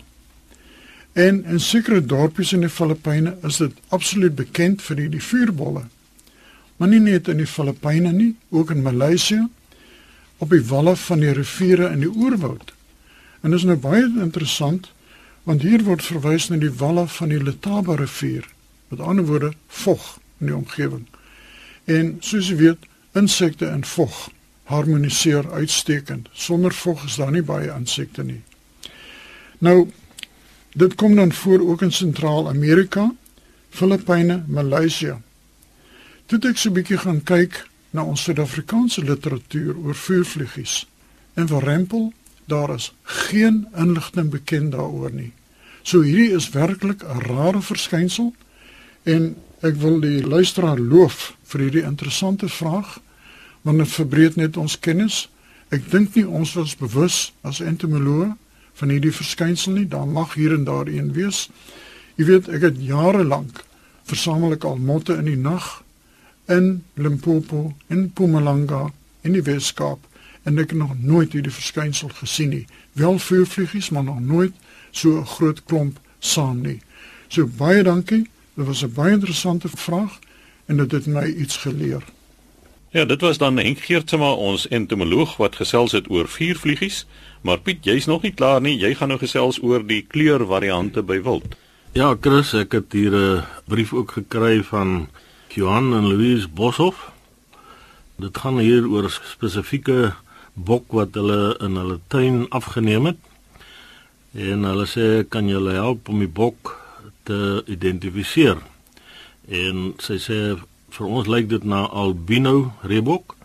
En 1.13 1.43
in 1.45 1.59
sekere 1.59 2.01
dorpies 2.01 2.53
in 2.53 2.65
die 2.65 2.69
Filippyne 2.69 3.35
is 3.45 3.57
dit 3.61 3.73
absoluut 3.93 4.35
bekend 4.35 4.81
vir 4.81 4.97
hierdie 4.97 5.21
vuurbolle. 5.21 5.83
Maar 6.77 6.89
nie 6.89 7.01
net 7.03 7.29
in 7.29 7.37
die 7.37 7.49
Filippyne 7.49 8.11
nie, 8.11 8.33
ook 8.49 8.73
in 8.73 8.81
Maleisië 8.81 9.43
op 10.37 10.49
die 10.49 10.63
walle 10.67 10.95
van 10.95 11.21
die 11.21 11.31
riviere 11.31 11.91
in 11.93 12.01
die 12.01 12.09
oerwoud. 12.09 12.73
En 13.41 13.53
dit 13.53 13.59
is 13.59 13.65
nou 13.69 13.77
baie 13.77 14.09
interessant 14.25 14.89
want 15.43 15.61
hier 15.61 15.83
word 15.83 16.05
verwys 16.07 16.47
na 16.49 16.57
die 16.57 16.71
walle 16.79 17.03
van 17.11 17.33
die 17.33 17.41
Letaba 17.43 17.97
rivier. 17.99 18.45
Met 18.87 19.01
ander 19.03 19.25
woorde, 19.27 19.51
vog 19.67 20.17
in 20.39 20.47
die 20.47 20.55
omgewing. 20.55 21.03
En 21.83 22.15
soos 22.23 22.47
jy 22.47 22.55
weet, 22.61 22.85
insekte 23.11 23.67
en 23.67 23.83
vog 23.83 24.29
harmoniseer 24.71 25.51
uitstekend. 25.51 26.29
Sonder 26.31 26.73
vog 26.73 27.03
is 27.05 27.19
daar 27.19 27.31
nie 27.31 27.43
baie 27.43 27.73
insekte 27.75 28.23
nie. 28.23 28.39
Nou 29.59 29.91
dit 30.73 30.95
kom 30.95 31.15
dan 31.15 31.33
voor 31.33 31.59
ook 31.59 31.81
in 31.81 31.91
Sentraal-Amerika, 31.91 33.13
Filippyne, 33.69 34.43
Maleisië. 34.47 35.15
Toe 36.25 36.39
ek 36.49 36.57
so 36.57 36.69
'n 36.69 36.73
bietjie 36.73 36.97
gaan 36.97 37.23
kyk 37.23 37.67
na 37.91 38.03
ons 38.03 38.23
Suid-Afrikaanse 38.23 39.03
literatuur 39.03 39.77
oor 39.77 39.95
vuurvliegies 39.95 40.87
en 41.33 41.47
verrempel, 41.47 42.13
daar 42.45 42.73
is 42.73 42.93
geen 43.03 43.67
inligting 43.77 44.29
bekend 44.29 44.71
daaroor 44.71 45.11
nie. 45.11 45.31
So 45.81 46.01
hierdie 46.01 46.35
is 46.35 46.49
werklik 46.49 47.03
'n 47.03 47.19
rare 47.19 47.61
verskynsel 47.61 48.33
en 49.03 49.35
ek 49.61 49.75
wil 49.75 49.99
die 49.99 50.27
luisteraar 50.27 50.79
loof 50.79 51.35
vir 51.43 51.61
hierdie 51.61 51.83
interessante 51.83 52.49
vraag 52.49 52.99
want 53.61 53.77
dit 53.77 53.91
verbreek 53.91 54.35
net 54.35 54.57
ons 54.57 54.79
kennis. 54.79 55.29
Ek 55.69 55.91
dink 55.91 56.15
nie 56.15 56.27
ons 56.27 56.53
was 56.53 56.75
bewus 56.75 57.33
as 57.41 57.59
entomoloë 57.59 58.35
van 58.73 58.89
hierdie 58.89 59.13
verskynsel 59.13 59.73
nie. 59.73 59.87
Daar 59.87 60.07
mag 60.07 60.33
hier 60.33 60.53
en 60.53 60.63
daar 60.63 60.87
een 60.87 61.13
wees. 61.13 61.49
Jy 62.15 62.25
weet, 62.25 62.47
ek 62.47 62.61
het 62.61 62.81
jare 62.81 63.23
lank 63.23 63.63
versamel 64.03 64.51
ek 64.57 64.65
al 64.67 64.77
motte 64.77 65.15
in 65.15 65.25
die 65.25 65.39
nag 65.39 65.81
in 66.51 66.83
Limpopo, 66.99 67.73
in 67.87 68.09
Mpumalanga, 68.09 68.89
in 69.21 69.37
die 69.37 69.43
Weskaap 69.45 70.03
en 70.43 70.59
ek 70.59 70.73
het 70.73 70.79
nog 70.79 70.97
nooit 70.99 71.31
hierdie 71.31 71.53
verskynsel 71.55 72.11
gesien 72.19 72.51
nie. 72.51 72.65
Wel 72.99 73.19
vuurvliegies, 73.19 73.89
maar 73.95 74.03
nog 74.03 74.19
nooit 74.19 74.53
so 74.91 75.19
'n 75.19 75.25
groot 75.25 75.63
klomp 75.63 75.99
saam 76.19 76.61
nie. 76.61 76.81
So 77.27 77.47
baie 77.47 77.83
dankie. 77.83 78.29
Dit 78.55 78.65
was 78.65 78.83
'n 78.83 78.93
baie 78.93 79.13
interessante 79.13 79.69
vraag 79.69 80.19
en 80.65 80.77
dit 80.77 80.91
het 80.91 81.05
my 81.05 81.25
iets 81.25 81.57
geleer. 81.57 82.03
Ja, 82.93 83.05
dit 83.05 83.21
was 83.21 83.37
dan 83.41 83.57
Henk 83.57 83.79
Geertsma 83.79 84.27
ons 84.37 84.67
entomoloog 84.69 85.31
wat 85.41 85.55
gesels 85.57 85.95
het 85.97 86.05
oor 86.13 86.27
vuurvliegies, 86.29 87.07
maar 87.41 87.57
Piet, 87.57 87.79
jy's 87.89 88.05
nog 88.05 88.21
nie 88.21 88.31
klaar 88.37 88.59
nie. 88.61 88.75
Jy 88.77 88.91
gaan 88.99 89.09
nou 89.09 89.17
gesels 89.17 89.57
oor 89.65 89.81
die 89.81 90.03
kleurvariante 90.05 91.01
by 91.01 91.17
wild. 91.25 91.55
Ja, 91.97 92.11
Chris, 92.21 92.51
ek 92.53 92.75
het 92.77 92.93
hier 92.93 93.15
'n 93.17 93.41
brief 93.65 93.93
ook 93.93 94.11
gekry 94.11 94.61
van 94.63 95.09
Johan 95.49 95.93
en 95.93 96.05
Louise 96.05 96.47
Boshoff. 96.47 97.09
Dit 98.21 98.37
gaan 98.37 98.59
hier 98.59 98.85
oor 98.85 99.09
spesifieke 99.09 100.13
bok 100.53 100.91
wat 100.91 101.13
hulle 101.13 101.57
in 101.61 101.75
hulle 101.75 101.99
tuin 102.07 102.45
afgeneem 102.49 103.05
het. 103.05 103.17
En 104.33 104.63
hulle 104.63 104.85
sê 104.85 105.27
kan 105.29 105.47
julle 105.47 105.73
help 105.73 106.09
om 106.09 106.19
die 106.19 106.27
bok 106.27 106.77
te 107.23 107.63
identifiseer. 107.65 108.57
En 109.49 109.93
sy 109.97 110.17
sê 110.17 110.57
vir 110.93 111.07
ons 111.09 111.27
lyk 111.27 111.47
dit 111.49 111.63
na 111.65 111.87
albino 111.89 112.71
rebok 112.85 113.35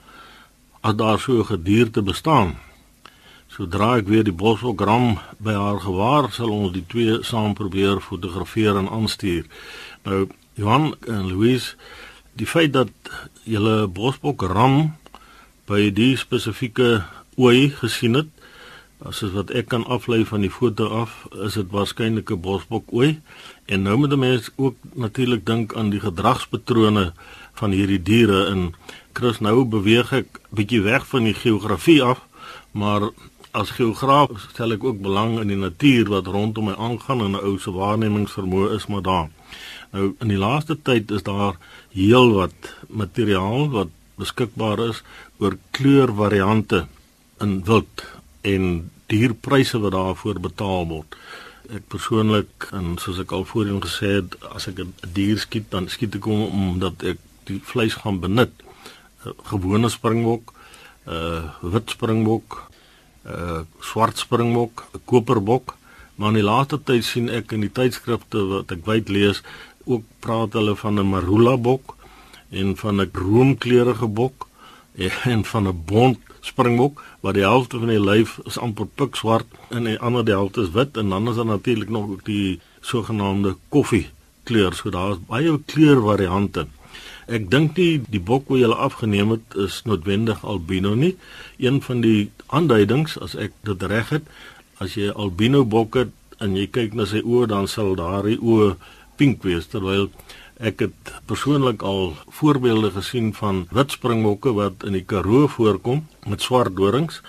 as 0.85 0.97
daar 1.01 1.19
so 1.19 1.41
'n 1.41 1.51
gedierte 1.53 2.03
bestaan. 2.03 2.57
Sodra 3.49 3.97
ek 3.97 4.07
weer 4.07 4.25
die 4.25 4.33
bosbokram 4.33 5.19
by 5.39 5.53
haar 5.53 5.81
gewaar, 5.81 6.33
sal 6.33 6.51
ons 6.51 6.73
die 6.73 6.85
twee 6.87 7.23
saam 7.23 7.55
probeer 7.55 8.01
fotografeer 8.01 8.77
en 8.77 8.89
aanstuur. 8.89 9.45
Nou 10.05 10.29
Johan 10.55 10.95
en 11.07 11.29
Louise, 11.29 11.75
die 12.33 12.47
feit 12.47 12.73
dat 12.73 12.91
julle 13.45 13.87
bosbokram 13.87 14.97
by 15.67 15.91
die 15.91 16.17
spesifieke 16.17 17.05
ooi 17.37 17.71
gesien 17.71 18.15
het, 18.15 18.38
as 19.07 19.21
wat 19.35 19.51
ek 19.55 19.69
kan 19.71 19.85
aflei 19.87 20.25
van 20.27 20.43
die 20.43 20.51
foto 20.51 20.89
af, 21.03 21.27
is 21.47 21.55
dit 21.55 21.71
waarskynlik 21.71 22.31
'n 22.31 22.41
bosbok 22.41 22.85
ooi. 22.93 23.21
En 23.67 23.83
nou 23.83 23.97
moet 23.97 24.13
'n 24.13 24.19
mens 24.19 24.51
ook 24.57 24.77
natuurlik 24.95 25.47
dink 25.47 25.75
aan 25.75 25.91
die 25.91 26.01
gedragspatrone 26.01 27.13
van 27.55 27.71
hierdie 27.71 28.03
diere 28.03 28.47
in 28.51 28.75
Chris 29.13 29.41
nou 29.41 29.65
beweeg 29.65 30.13
ek 30.13 30.41
bietjie 30.51 30.83
weg 30.83 31.07
van 31.07 31.25
die 31.25 31.35
geografie 31.35 32.03
af, 32.03 32.21
maar 32.71 33.11
as 33.51 33.71
geograaf 33.71 34.31
stel 34.51 34.73
ek 34.73 34.85
ook 34.85 35.01
belang 35.01 35.41
in 35.41 35.49
die 35.49 35.57
natuur 35.57 36.09
wat 36.09 36.27
rondom 36.27 36.65
my 36.65 36.75
aangaan 36.75 37.21
en 37.21 37.31
'n 37.31 37.45
ou 37.49 37.59
se 37.59 37.71
waarnemingsvermoë 37.71 38.75
is 38.75 38.87
maar 38.87 39.03
daar. 39.03 39.29
Nou 39.93 40.15
in 40.21 40.29
die 40.29 40.39
laaste 40.39 40.77
tyd 40.83 41.11
is 41.11 41.23
daar 41.23 41.57
heelwat 41.91 42.75
materiaal 42.89 43.71
wat 43.71 43.89
beskikbaar 44.15 44.79
is 44.89 45.03
oor 45.39 45.57
kleurvariante 45.71 46.87
in 47.41 47.65
wild 47.65 48.18
en 48.43 48.91
dierpryse 49.07 49.79
wat 49.79 49.93
daarvoor 49.93 50.41
betaal 50.41 50.87
word 50.87 51.17
ek 51.69 51.85
persoonlik 51.93 52.69
en 52.73 52.97
soos 53.01 53.19
ek 53.21 53.33
al 53.37 53.45
voorheen 53.49 53.81
gesê 53.85 54.19
het, 54.19 54.37
as 54.57 54.69
ek 54.71 54.79
'n 54.81 54.95
dier 55.13 55.39
skiet, 55.39 55.71
dan 55.71 55.89
skiet 55.89 56.15
ek 56.17 56.25
hom 56.25 56.49
omdat 56.49 57.03
ek 57.05 57.19
die 57.45 57.61
vleis 57.61 57.95
gaan 57.95 58.21
benut. 58.21 58.53
'n 59.25 59.35
Gewone 59.51 59.89
springbok, 59.89 60.55
'n 61.07 61.13
uh, 61.13 61.43
wit 61.61 61.91
springbok, 61.91 62.71
'n 63.25 63.33
uh, 63.33 63.61
swart 63.81 64.17
springbok, 64.19 64.89
'n 64.95 65.01
koperbok, 65.05 65.77
maar 66.17 66.29
in 66.29 66.41
die 66.41 66.51
laaste 66.53 66.81
tyd 66.83 67.05
sien 67.05 67.29
ek 67.29 67.53
in 67.53 67.61
die 67.61 67.73
tydskrifte 67.73 68.39
wat 68.49 68.73
ek 68.73 68.87
wyd 68.87 69.09
lees, 69.09 69.43
ook 69.85 70.05
praat 70.21 70.53
hulle 70.53 70.77
van 70.77 70.99
'n 70.99 71.11
marula 71.11 71.57
bok 71.57 71.97
en 72.51 72.77
van 72.77 73.01
'n 73.01 73.11
roomkleurige 73.13 74.09
bok 74.09 74.49
en 75.25 75.45
van 75.45 75.69
'n 75.69 75.83
bont 75.85 76.19
springbok 76.41 77.03
waar 77.21 77.37
die 77.37 77.47
helfte 77.47 77.79
van 77.79 77.93
die 77.93 78.03
lyf 78.03 78.39
is 78.47 78.59
amper 78.59 78.87
pikswart 79.01 79.59
en 79.75 79.89
die 79.91 79.99
ander 79.99 80.27
helfte 80.27 80.63
is 80.67 80.75
wit 80.77 80.97
en 80.97 81.09
dan 81.15 81.29
is 81.29 81.37
daar 81.37 81.53
natuurlik 81.53 81.89
nog 81.89 82.09
ook 82.09 82.25
die 82.25 82.61
sogenaamde 82.81 83.57
koffie 83.69 84.09
kleur 84.49 84.75
so 84.75 84.91
daar 84.91 85.17
is 85.17 85.25
baie 85.29 85.53
kleurvariante. 85.67 86.67
Ek 87.29 87.51
dink 87.53 87.77
nie 87.77 88.01
die 88.09 88.23
bok 88.31 88.49
wat 88.49 88.63
jy 88.63 88.69
afgeneem 88.73 89.35
het 89.37 89.57
is 89.67 89.83
noodwendig 89.85 90.45
albino 90.45 90.95
nie. 90.97 91.15
Een 91.61 91.83
van 91.85 92.01
die 92.01 92.31
aanduidings 92.47 93.19
as 93.21 93.37
ek 93.37 93.53
dit 93.69 93.85
reg 93.93 94.15
het, 94.17 94.31
as 94.81 94.97
jy 94.97 95.11
albino 95.13 95.65
bok 95.65 95.99
het 96.01 96.15
en 96.41 96.57
jy 96.57 96.69
kyk 96.73 96.97
na 96.97 97.05
sy 97.11 97.21
oë 97.21 97.51
dan 97.53 97.69
sal 97.69 97.93
daardie 97.99 98.39
oë 98.41 98.77
pink 99.21 99.45
wees 99.45 99.69
terwyl 99.69 100.09
Ek 100.59 100.81
het 100.83 101.11
persoonlik 101.31 101.83
al 101.87 102.17
voorbeelde 102.35 102.91
gesien 102.91 103.31
van 103.35 103.69
wit 103.71 103.93
springbokke 103.95 104.51
wat 104.57 104.83
in 104.83 104.97
die 104.97 105.05
Karoo 105.07 105.47
voorkom 105.47 106.01
met 106.27 106.43
swart 106.43 106.75
dorings 106.77 107.21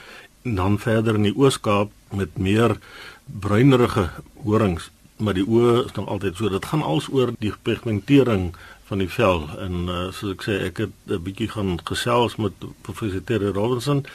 en 0.42 0.56
dan 0.58 0.80
verder 0.82 1.20
in 1.20 1.28
die 1.28 1.36
Oos-Kaap 1.38 1.92
met 2.10 2.38
meer 2.42 2.80
bruinerige 3.26 4.08
horings, 4.42 4.90
maar 5.22 5.38
die 5.38 5.46
oë 5.46 5.86
is 5.86 5.94
nog 5.94 6.08
altyd 6.10 6.42
so. 6.42 6.50
Dit 6.50 6.66
gaan 6.66 6.82
als 6.82 7.12
oor 7.14 7.36
die 7.38 7.54
pigmentering 7.62 8.56
van 8.90 9.04
die 9.04 9.10
vel 9.14 9.46
en 9.62 9.86
uh, 9.86 10.08
soos 10.10 10.34
ek 10.34 10.48
sê, 10.48 10.58
ek 10.66 10.82
het 10.88 10.96
'n 11.06 11.22
bietjie 11.22 11.52
gaan 11.54 11.78
gesels 11.86 12.40
met 12.42 12.54
professor 12.82 13.22
Terry 13.22 13.54
Robinson 13.54 14.06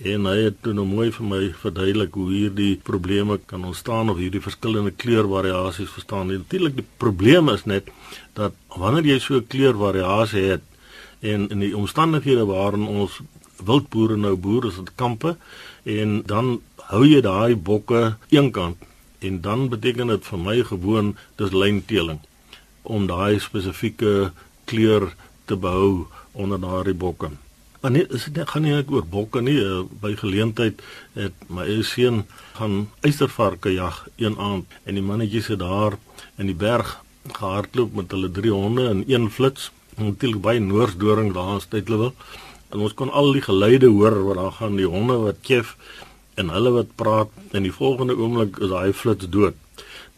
en 0.00 0.24
hy 0.24 0.36
het 0.46 0.64
nou 0.64 0.86
mooi 0.88 1.10
vir 1.12 1.26
my 1.28 1.40
verduidelik 1.60 2.14
hoe 2.16 2.28
hierdie 2.30 2.76
probleme 2.84 3.36
kan 3.50 3.64
ontstaan 3.68 4.08
of 4.08 4.16
hierdie 4.16 4.40
verskillende 4.40 4.94
kleurvariasies 4.96 5.92
verstaan. 5.92 6.32
Natuurlik 6.32 6.78
die 6.78 6.86
probleem 6.96 7.50
is 7.52 7.66
net 7.68 7.90
dat 8.38 8.56
wanneer 8.76 9.04
jy 9.04 9.18
so 9.18 9.36
'n 9.36 9.46
kleurvariasie 9.46 10.44
het 10.56 10.62
en 11.20 11.48
in 11.50 11.60
die 11.60 11.76
omstandighede 11.76 12.46
waarin 12.46 12.86
ons 12.86 13.20
wildboere 13.64 14.16
nou 14.16 14.36
boer 14.36 14.66
is 14.66 14.76
dit 14.76 14.94
kampe 14.94 15.36
en 15.84 16.22
dan 16.22 16.60
hou 16.76 17.04
jy 17.04 17.20
daai 17.20 17.56
bokke 17.56 18.16
eenkant 18.30 18.76
en 19.20 19.40
dan 19.40 19.68
beteken 19.68 20.06
dit 20.06 20.24
vir 20.24 20.38
my 20.38 20.62
gewoon 20.62 21.16
dis 21.36 21.52
lynteeling 21.52 22.20
om 22.82 23.06
daai 23.06 23.38
spesifieke 23.38 24.32
kleur 24.64 25.12
te 25.44 25.56
behou 25.56 26.06
onder 26.32 26.60
daardie 26.60 26.94
bokke. 26.94 27.30
Maar 27.80 27.90
nee, 27.90 28.06
dit 28.32 28.48
gaan 28.48 28.62
nie 28.62 28.74
oor 28.76 29.06
bokke 29.08 29.40
nie. 29.40 29.56
Uh, 29.56 29.82
by 30.02 30.12
geleentheid 30.20 30.82
het 31.16 31.46
my 31.48 31.64
seun 31.82 32.26
gaan 32.58 32.90
eystervarke 33.00 33.72
jag 33.72 34.02
een 34.20 34.36
aand 34.38 34.68
en 34.84 34.98
die 34.98 35.04
mannetjies 35.04 35.48
het 35.54 35.62
daar 35.62 35.96
in 36.36 36.50
die 36.50 36.56
berg 36.56 36.98
gehardloop 37.32 37.94
met 37.96 38.12
hulle 38.12 38.30
drie 38.30 38.52
honde 38.52 38.84
in 38.90 39.04
een 39.08 39.30
flits. 39.30 39.70
Natuurlik 39.96 40.42
baie 40.44 40.60
noordsdoring 40.60 41.32
daar 41.32 41.54
in 41.54 41.64
Stellenbosch. 41.64 42.36
En 42.70 42.84
ons 42.84 42.94
kon 42.94 43.10
al 43.10 43.32
die 43.32 43.42
geluide 43.42 43.88
hoor 43.88 44.18
wat 44.28 44.36
daar 44.36 44.52
gaan 44.60 44.76
die 44.76 44.86
honde 44.86 45.16
wat 45.24 45.40
kef 45.42 45.76
en 46.34 46.52
hulle 46.52 46.70
wat 46.76 46.94
praat 47.00 47.32
en 47.56 47.64
die 47.66 47.72
volgende 47.72 48.16
oomblik 48.16 48.60
is 48.60 48.70
daai 48.70 48.92
flits 48.92 49.28
dood. 49.28 49.56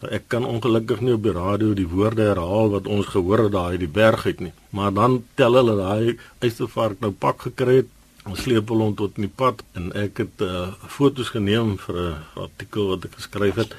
Nou 0.02 0.10
ek 0.10 0.24
kan 0.34 0.42
ongelukkig 0.42 1.00
nie 1.06 1.12
op 1.14 1.22
die 1.22 1.32
radio 1.36 1.74
die 1.78 1.86
woorde 1.86 2.24
herhaal 2.26 2.72
wat 2.72 2.88
ons 2.90 3.12
gehoor 3.12 3.44
het 3.44 3.52
daai 3.54 3.78
die 3.78 3.90
berg 4.00 4.24
uit 4.26 4.40
nie. 4.42 4.52
Maar 4.74 4.90
dan 4.96 5.20
tel 5.38 5.54
hulle 5.54 5.76
daai 5.78 6.18
eystervark 6.42 6.98
nou 7.04 7.12
pak 7.14 7.46
gekry 7.46 7.76
het. 7.84 7.92
Ons 8.26 8.42
sleep 8.42 8.70
hom 8.74 8.96
tot 8.98 9.14
in 9.18 9.28
die 9.28 9.36
pad 9.42 9.62
en 9.78 9.92
ek 9.98 10.24
het 10.24 10.42
uh, 10.42 10.74
foto's 10.90 11.30
geneem 11.34 11.76
vir 11.84 12.00
'n 12.02 12.42
artikel 12.48 12.90
wat 12.90 13.06
ek 13.06 13.14
geskryf 13.20 13.62
het. 13.62 13.78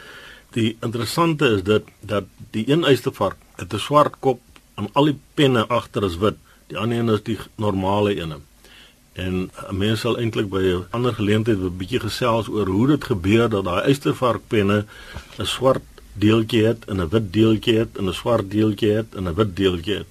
Die 0.55 0.77
interessante 0.79 1.45
is 1.57 1.63
dit 1.63 1.83
dat 1.99 2.25
die 2.55 2.65
een 2.71 2.87
eystervark 2.87 3.37
het 3.59 3.73
'n 3.73 3.79
swart 3.79 4.15
kop 4.19 4.39
en 4.79 4.87
al 4.93 5.11
die 5.11 5.19
penne 5.35 5.67
agter 5.67 6.03
is 6.03 6.17
wit. 6.23 6.39
Die 6.67 6.77
ander 6.77 6.97
een 6.97 7.09
is 7.09 7.23
die 7.23 7.39
normale 7.55 8.15
een. 8.15 8.33
En 9.13 9.51
mense 9.71 10.01
sal 10.01 10.17
eintlik 10.17 10.49
by 10.49 10.63
'n 10.63 10.87
ander 10.91 11.13
geleentheid 11.13 11.59
'n 11.59 11.77
bietjie 11.77 11.99
gesels 11.99 12.47
oor 12.47 12.67
hoe 12.67 12.87
dit 12.87 13.03
gebeur 13.03 13.49
dat 13.49 13.65
daai 13.65 13.83
eystervarkpenne 13.91 14.85
'n 15.39 15.45
swart 15.45 15.83
deeltjie 16.13 16.65
het 16.65 16.85
en 16.85 17.01
'n 17.01 17.09
wit 17.09 17.33
deeltjie 17.33 17.77
het 17.77 17.97
en 17.97 18.09
'n 18.09 18.13
swart 18.13 18.51
deeltjie 18.51 18.91
het 18.91 19.15
en 19.15 19.27
'n 19.27 19.35
wit 19.35 19.55
deeltjie 19.55 19.97
het. 19.97 20.07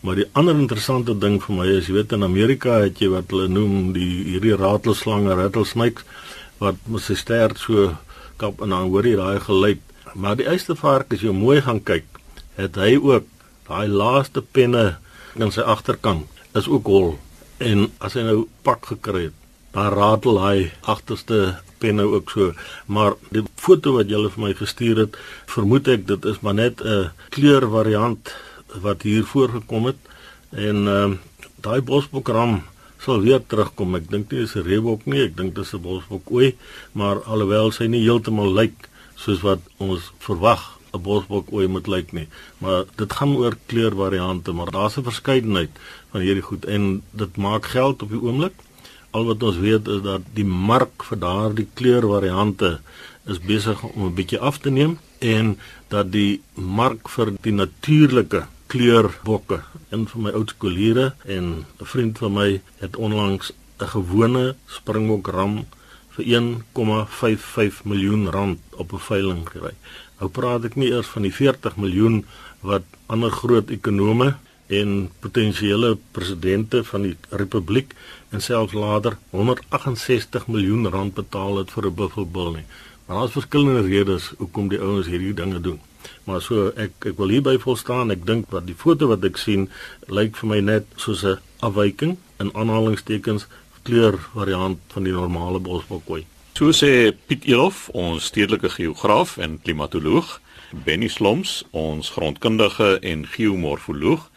Maar 0.00 0.14
die 0.14 0.28
ander 0.32 0.54
interessante 0.54 1.18
ding 1.18 1.42
vir 1.42 1.54
my 1.56 1.66
is 1.66 1.86
jy 1.86 1.94
weet 1.94 2.12
in 2.12 2.22
Amerika 2.22 2.80
het 2.84 3.00
jy 3.02 3.08
wat 3.08 3.30
hulle 3.30 3.48
noem 3.48 3.92
die 3.92 4.24
hierdie 4.24 4.56
ratelslange 4.56 5.34
rattlesnakes 5.34 6.04
wat 6.58 6.76
mos 6.86 7.08
sy 7.10 7.14
stert 7.14 7.58
so 7.58 7.96
kap 8.36 8.62
en 8.62 8.74
dan 8.74 8.90
hoor 8.90 9.06
jy 9.06 9.16
daai 9.16 9.40
geluid. 9.40 9.82
Maar 10.14 10.36
die 10.36 10.46
eystervark 10.46 11.12
as 11.12 11.24
jy 11.26 11.34
mooi 11.34 11.60
gaan 11.62 11.82
kyk, 11.82 12.06
het 12.54 12.76
hy 12.76 12.96
ook 12.96 13.26
daai 13.68 13.88
laaste 13.88 14.42
penne 14.42 14.98
aan 15.38 15.52
sy 15.54 15.60
agterkant 15.60 16.26
is 16.58 16.68
ook 16.68 16.86
hol 16.86 17.18
en 17.58 17.88
as 17.98 18.14
hy 18.14 18.24
nou 18.26 18.38
pak 18.66 18.86
gekry 18.86 19.28
het, 19.28 19.37
dan 19.78 19.94
ratel 19.94 20.38
hy 20.42 20.70
agterste 20.90 21.58
penne 21.78 22.02
ook 22.02 22.30
so. 22.30 22.52
Maar 22.86 23.14
die 23.34 23.44
foto 23.54 23.94
wat 23.98 24.10
julle 24.10 24.30
vir 24.34 24.44
my 24.48 24.54
gestuur 24.58 25.04
het, 25.04 25.18
vermoed 25.46 25.90
ek 25.92 26.06
dit 26.08 26.24
is 26.32 26.40
maar 26.42 26.56
net 26.58 26.82
'n 26.82 27.10
kleurvariant 27.34 28.34
wat 28.82 29.02
hier 29.02 29.24
voorgekom 29.24 29.86
het 29.92 30.00
en 30.50 30.76
ehm 30.86 31.12
uh, 31.12 31.18
daai 31.62 31.80
bosbokram 31.82 32.62
sal 32.98 33.20
weer 33.20 33.42
terugkom. 33.46 33.94
Ek 33.94 34.10
dink 34.10 34.30
nie 34.30 34.40
dis 34.40 34.56
'n 34.56 34.66
reebok 34.66 35.06
nie, 35.06 35.22
ek 35.22 35.36
dink 35.36 35.54
dis 35.54 35.74
'n 35.74 35.82
bosbok 35.82 36.30
ooi, 36.30 36.56
maar 36.92 37.22
alhoewel 37.22 37.70
sy 37.70 37.86
nie 37.86 38.02
heeltemal 38.02 38.52
lyk 38.54 38.88
soos 39.16 39.40
wat 39.42 39.60
ons 39.78 40.12
verwag 40.18 40.78
'n 40.94 41.02
bosbok 41.02 41.52
ooi 41.52 41.66
moet 41.66 41.86
lyk 41.86 42.12
nie, 42.12 42.28
maar 42.58 42.84
dit 42.96 43.12
gaan 43.12 43.36
oor 43.36 43.54
kleurvariante, 43.66 44.52
maar 44.52 44.70
daar's 44.70 44.98
'n 44.98 45.04
verskeidenheid 45.10 45.70
van 46.10 46.20
hierdie 46.20 46.42
goed 46.50 46.64
en 46.64 47.02
dit 47.12 47.36
maak 47.36 47.64
geld 47.66 48.02
op 48.02 48.10
die 48.10 48.22
oomblik 48.22 48.54
al 49.10 49.24
wat 49.24 49.42
ons 49.42 49.56
weet 49.56 49.88
is 49.88 50.02
dat 50.04 50.22
die 50.34 50.44
mark 50.44 51.04
vir 51.08 51.18
daardie 51.18 51.68
kleurvariante 51.74 52.78
is 53.26 53.40
besig 53.40 53.82
om 53.82 54.06
'n 54.06 54.14
bietjie 54.14 54.40
af 54.40 54.58
te 54.58 54.70
neem 54.70 54.98
en 55.18 55.58
dat 55.88 56.12
die 56.12 56.40
mark 56.54 57.08
vir 57.08 57.32
die 57.40 57.52
natuurlike 57.52 58.46
kleurbokke. 58.66 59.62
Een 59.88 60.08
van 60.08 60.22
my 60.22 60.30
ou 60.30 60.44
skooliere 60.46 61.14
en 61.24 61.64
'n 61.80 61.90
vriend 61.92 62.18
van 62.18 62.32
my 62.32 62.60
het 62.78 62.96
onlangs 62.96 63.52
'n 63.80 63.86
gewone 63.86 64.56
springbok 64.66 65.26
ram 65.26 65.66
vir 66.14 66.24
1,55 66.24 67.84
miljoen 67.84 68.30
rand 68.30 68.58
op 68.70 68.92
'n 68.92 69.06
veiling 69.10 69.48
gery. 69.48 69.74
Nou 70.18 70.30
praat 70.30 70.64
ek 70.64 70.76
nie 70.76 70.90
eers 70.90 71.06
van 71.06 71.22
die 71.22 71.34
40 71.34 71.76
miljoen 71.76 72.24
wat 72.60 72.82
ander 73.06 73.30
groot 73.30 73.70
ekonome 73.70 74.36
en 74.68 75.10
potensiële 75.20 75.96
presidente 76.10 76.84
van 76.84 77.02
die 77.02 77.16
republiek 77.30 77.94
en 78.28 78.42
selfs 78.44 78.72
later 78.76 79.16
168 79.30 80.46
miljoen 80.46 80.88
rand 80.88 81.14
betaal 81.14 81.56
het 81.56 81.70
vir 81.70 81.86
'n 81.86 81.94
buffelbil 81.94 82.50
nie. 82.52 82.66
Maar 83.06 83.16
daar's 83.16 83.32
verskillende 83.32 83.88
redes 83.88 84.32
hoekom 84.36 84.68
die 84.68 84.80
ouens 84.80 85.06
hierdie 85.06 85.34
dinge 85.34 85.60
doen. 85.60 85.80
Maar 86.24 86.42
so 86.42 86.68
ek 86.76 86.92
ek 87.08 87.16
wil 87.16 87.28
hierby 87.28 87.58
volstaan. 87.58 88.10
Ek 88.10 88.26
dink 88.26 88.50
wat 88.50 88.66
die 88.66 88.76
foto 88.76 89.08
wat 89.08 89.24
ek 89.24 89.36
sien 89.36 89.70
lyk 90.06 90.36
vir 90.36 90.48
my 90.48 90.60
net 90.60 90.84
soos 90.96 91.24
'n 91.24 91.38
afwyking 91.60 92.16
in 92.38 92.54
aanhalingstekens 92.54 93.46
kleur 93.82 94.18
variant 94.34 94.78
van 94.92 95.02
die 95.02 95.12
normale 95.12 95.58
bosbokkooi. 95.58 96.26
So 96.52 96.72
sê 96.72 97.14
Piet 97.26 97.44
Elof, 97.44 97.88
ons 97.88 98.24
stedelike 98.24 98.68
geograaf 98.68 99.36
en 99.38 99.60
klimatoloog, 99.62 100.40
Benny 100.84 101.08
Sloms, 101.08 101.64
ons 101.70 102.10
grondkundige 102.10 102.98
en 102.98 103.26
geomorfoloog 103.26 104.30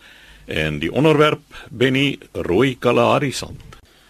en 0.45 0.79
die 0.79 0.91
onderwerp 0.91 1.41
Benny 1.69 2.19
rooi 2.31 2.77
Kalahari 2.79 3.31
sand. 3.31 3.61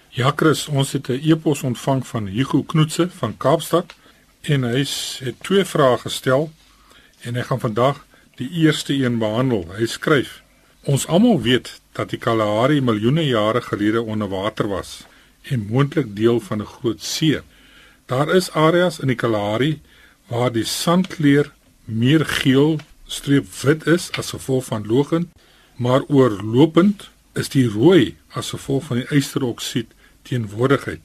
Ja 0.10 0.34
Chris, 0.36 0.68
ons 0.68 0.92
het 0.92 1.10
'n 1.10 1.22
e-pos 1.24 1.64
ontvang 1.64 2.08
van 2.08 2.28
Hugo 2.28 2.64
Knoetse 2.64 3.10
van 3.10 3.38
Kaapstad 3.38 3.94
en 4.42 4.64
hy 4.64 4.86
het 5.24 5.40
twee 5.42 5.66
vrae 5.66 5.98
gestel 5.98 6.52
en 7.22 7.36
hy 7.36 7.42
gaan 7.42 7.60
vandag 7.60 8.06
die 8.36 8.50
eerste 8.50 8.94
een 8.94 9.18
behandel. 9.18 9.66
Hy 9.78 9.86
skryf: 9.86 10.42
Ons 10.84 11.08
almal 11.08 11.42
weet 11.42 11.82
dat 11.92 12.10
die 12.10 12.20
Kalahari 12.20 12.82
miljoene 12.82 13.26
jare 13.26 13.62
gelede 13.62 14.02
onder 14.02 14.30
water 14.30 14.68
was 14.68 15.04
en 15.42 15.68
moontlik 15.70 16.16
deel 16.16 16.40
van 16.40 16.62
'n 16.62 16.66
groot 16.66 17.04
see. 17.04 17.40
Daar 18.06 18.36
is 18.36 18.52
areas 18.52 19.00
in 19.00 19.08
die 19.08 19.16
Kalahari 19.16 19.82
waar 20.28 20.52
die 20.52 20.66
sandkleur 20.66 21.52
meer 21.86 22.26
geel 22.26 22.80
streep 23.06 23.46
wit 23.62 23.88
is 23.88 24.12
as 24.12 24.30
gevolg 24.30 24.66
van 24.66 24.88
logend 24.88 25.28
maar 25.82 26.04
oorlopend 26.08 27.10
is 27.34 27.50
die 27.50 27.66
rooi 27.70 28.16
as 28.38 28.52
gevolg 28.54 28.84
van 28.90 29.00
die 29.02 29.18
ysteroksied 29.18 29.94
teenwoordigheid. 30.30 31.02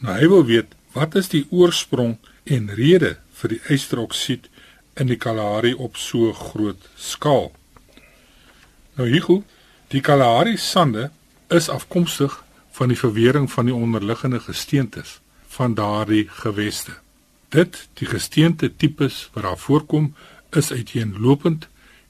Nou 0.00 0.14
hy 0.16 0.28
wil 0.32 0.44
weet, 0.48 0.72
wat 0.96 1.16
is 1.20 1.28
die 1.28 1.44
oorsprong 1.52 2.16
en 2.48 2.70
rede 2.78 3.18
vir 3.40 3.52
die 3.54 3.60
ysteroksied 3.68 4.48
in 4.96 5.10
die 5.12 5.18
Kalahari 5.20 5.74
op 5.76 6.00
so 6.00 6.32
groot 6.32 6.86
skaal? 6.96 7.50
Nou 8.96 9.08
Hugo, 9.10 9.42
die 9.92 10.00
Kalahari 10.00 10.56
sande 10.56 11.10
is 11.52 11.68
afkomstig 11.68 12.38
van 12.72 12.88
die 12.88 12.98
verwering 12.98 13.50
van 13.52 13.68
die 13.68 13.76
onderliggende 13.76 14.40
gesteentes 14.40 15.18
van 15.50 15.74
daardie 15.76 16.24
geweste. 16.40 16.96
Dit, 17.52 17.88
die 18.00 18.08
gesteente 18.08 18.70
tipes 18.70 19.26
wat 19.34 19.44
daar 19.44 19.60
voorkom, 19.60 20.14
is 20.56 20.72
uiteenlopend 20.72 21.68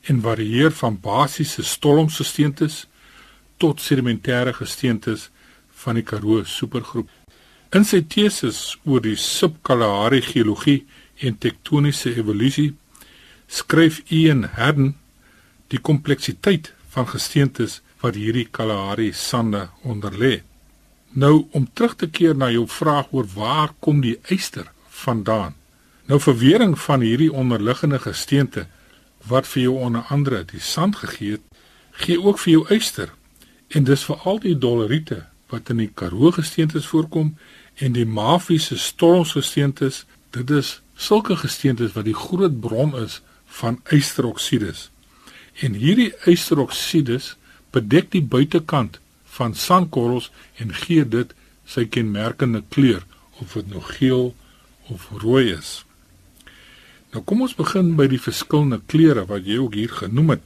en 0.08 0.20
varieer 0.24 0.72
van 0.72 1.00
basiese 1.00 1.62
stolmgesteentes 1.62 2.86
tot 3.60 3.80
sedimentêre 3.80 4.52
gesteentes 4.56 5.28
van 5.82 5.98
die 5.98 6.04
Karoo 6.04 6.44
supergroep. 6.44 7.08
In 7.76 7.84
sy 7.86 8.00
teses 8.02 8.78
oor 8.88 9.02
die 9.04 9.16
subkalahari 9.16 10.22
geologie 10.24 10.80
en 11.20 11.36
tektoniese 11.38 12.14
evolusie 12.16 12.72
skryf 13.50 14.00
Ian 14.08 14.46
Haddon 14.56 14.94
die 15.70 15.78
kompleksiteit 15.78 16.72
van 16.90 17.06
gesteentes 17.06 17.80
wat 18.02 18.16
hierdie 18.18 18.48
Kalahari 18.50 19.12
sande 19.14 19.68
onderlê. 19.86 20.40
Nou 21.12 21.46
om 21.50 21.68
terug 21.74 21.96
te 22.00 22.08
keer 22.08 22.36
na 22.36 22.50
jou 22.50 22.66
vraag 22.70 23.10
oor 23.14 23.26
waar 23.34 23.74
kom 23.78 24.00
die 24.02 24.16
yster 24.30 24.70
vandaan? 24.88 25.54
Nou 26.06 26.18
verwering 26.22 26.74
van 26.78 27.04
hierdie 27.06 27.32
onderliggende 27.32 27.98
gesteente 28.02 28.66
wat 29.28 29.46
vir 29.46 29.62
jou 29.62 29.74
onder 29.78 30.02
andere 30.08 30.44
die 30.44 30.60
sand 30.60 30.96
gegee 30.96 31.38
het, 31.38 31.46
gee 31.90 32.20
ook 32.20 32.38
vir 32.38 32.52
jou 32.52 32.64
yster. 32.76 33.12
En 33.68 33.84
dis 33.84 34.04
vir 34.04 34.16
al 34.24 34.40
die 34.40 34.56
doleriete 34.58 35.24
wat 35.50 35.70
in 35.70 35.82
die 35.82 35.90
Karoo 35.94 36.30
gesteentes 36.30 36.86
voorkom 36.86 37.34
en 37.74 37.92
die 37.92 38.06
mafiese 38.06 38.78
stormgesteentes, 38.78 40.04
dit 40.30 40.50
is 40.50 40.80
sulke 40.94 41.36
gesteentes 41.36 41.92
wat 41.96 42.06
die 42.06 42.16
groot 42.16 42.60
bron 42.60 42.94
is 42.98 43.20
van 43.60 43.80
ysteroksides. 43.90 44.88
En 45.60 45.74
hierdie 45.74 46.12
ysteroksides 46.30 47.34
bedek 47.74 48.10
die 48.14 48.22
buitekant 48.22 49.00
van 49.36 49.54
sandkorrels 49.54 50.30
en 50.62 50.74
gee 50.74 51.04
dit 51.06 51.34
sy 51.66 51.86
kenmerkende 51.86 52.62
kleur 52.68 53.04
of 53.40 53.54
dit 53.58 53.70
nou 53.70 53.82
geel 53.94 54.34
of 54.90 55.08
rooi 55.22 55.50
is. 55.54 55.80
Nou 57.10 57.22
kom 57.26 57.42
ons 57.42 57.56
begin 57.58 57.96
by 57.98 58.06
die 58.10 58.20
verskillende 58.22 58.78
kleure 58.90 59.24
wat 59.26 59.46
jy 59.46 59.58
ook 59.58 59.74
hier 59.74 59.94
genoem 60.02 60.36
het. 60.36 60.44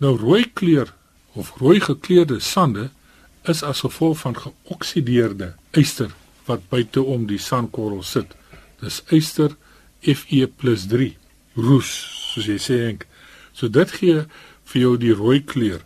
Nou 0.00 0.14
rooi 0.16 0.46
kleur 0.48 0.92
of 1.36 1.52
rooi 1.60 1.80
gekleurde 1.80 2.40
sande 2.40 2.88
is 3.44 3.62
as 3.62 3.84
gevolg 3.84 4.22
van 4.24 4.36
geoksideerde 4.36 5.52
yster 5.76 6.14
wat 6.48 6.64
buite 6.70 7.02
om 7.02 7.26
die 7.28 7.40
sandkorrel 7.42 8.02
sit. 8.02 8.32
Dis 8.80 9.02
yster 9.12 9.56
Fe+3, 10.06 11.12
roes, 11.58 11.90
soos 12.32 12.46
jy 12.46 12.58
sê. 12.62 12.76
Henk. 12.86 13.06
So 13.52 13.68
dit 13.72 13.92
gee 13.98 14.24
vir 14.70 14.80
jou 14.80 14.94
die 15.00 15.14
rooi 15.16 15.40
kleur. 15.44 15.82